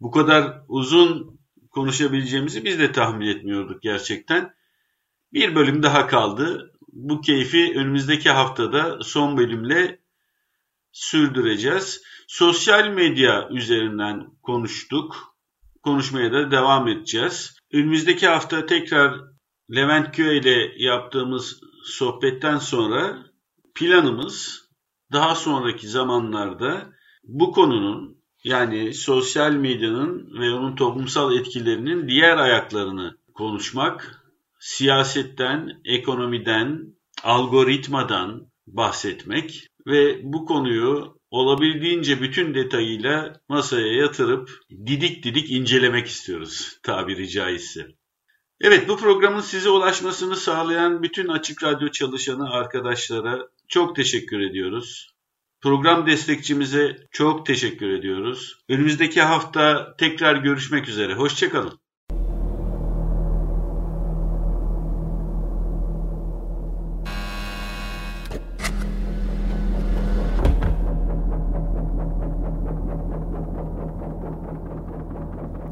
Bu 0.00 0.10
kadar 0.10 0.62
uzun 0.68 1.40
konuşabileceğimizi 1.70 2.64
biz 2.64 2.78
de 2.78 2.92
tahmin 2.92 3.26
etmiyorduk 3.26 3.82
gerçekten. 3.82 4.54
Bir 5.32 5.54
bölüm 5.54 5.82
daha 5.82 6.06
kaldı. 6.06 6.72
Bu 7.00 7.20
keyfi 7.20 7.72
önümüzdeki 7.76 8.30
haftada 8.30 8.98
son 9.02 9.36
bölümle 9.36 9.98
sürdüreceğiz. 10.92 12.02
Sosyal 12.28 12.88
medya 12.88 13.48
üzerinden 13.50 14.26
konuştuk. 14.42 15.36
Konuşmaya 15.82 16.32
da 16.32 16.50
devam 16.50 16.88
edeceğiz. 16.88 17.56
Önümüzdeki 17.72 18.26
hafta 18.26 18.66
tekrar 18.66 19.20
Levent 19.74 20.16
Köy 20.16 20.38
ile 20.38 20.72
yaptığımız 20.76 21.60
sohbetten 21.84 22.58
sonra 22.58 23.18
planımız 23.74 24.68
daha 25.12 25.34
sonraki 25.34 25.88
zamanlarda 25.88 26.92
bu 27.24 27.52
konunun 27.52 28.22
yani 28.44 28.94
sosyal 28.94 29.52
medyanın 29.52 30.40
ve 30.40 30.52
onun 30.52 30.76
toplumsal 30.76 31.36
etkilerinin 31.36 32.08
diğer 32.08 32.36
ayaklarını 32.36 33.18
konuşmak, 33.34 34.17
siyasetten, 34.58 35.80
ekonomiden, 35.84 36.94
algoritmadan 37.22 38.52
bahsetmek 38.66 39.66
ve 39.86 40.20
bu 40.22 40.46
konuyu 40.46 41.18
olabildiğince 41.30 42.22
bütün 42.22 42.54
detayıyla 42.54 43.40
masaya 43.48 43.92
yatırıp 43.92 44.50
didik 44.86 45.24
didik 45.24 45.50
incelemek 45.50 46.06
istiyoruz 46.06 46.78
tabiri 46.82 47.28
caizse. 47.28 47.86
Evet 48.60 48.88
bu 48.88 48.96
programın 48.96 49.40
size 49.40 49.70
ulaşmasını 49.70 50.36
sağlayan 50.36 51.02
bütün 51.02 51.28
Açık 51.28 51.62
Radyo 51.64 51.88
çalışanı 51.88 52.50
arkadaşlara 52.50 53.48
çok 53.68 53.96
teşekkür 53.96 54.40
ediyoruz. 54.40 55.10
Program 55.60 56.06
destekçimize 56.06 56.96
çok 57.10 57.46
teşekkür 57.46 57.90
ediyoruz. 57.90 58.58
Önümüzdeki 58.68 59.22
hafta 59.22 59.94
tekrar 59.98 60.36
görüşmek 60.36 60.88
üzere. 60.88 61.14
Hoşçakalın. 61.14 61.80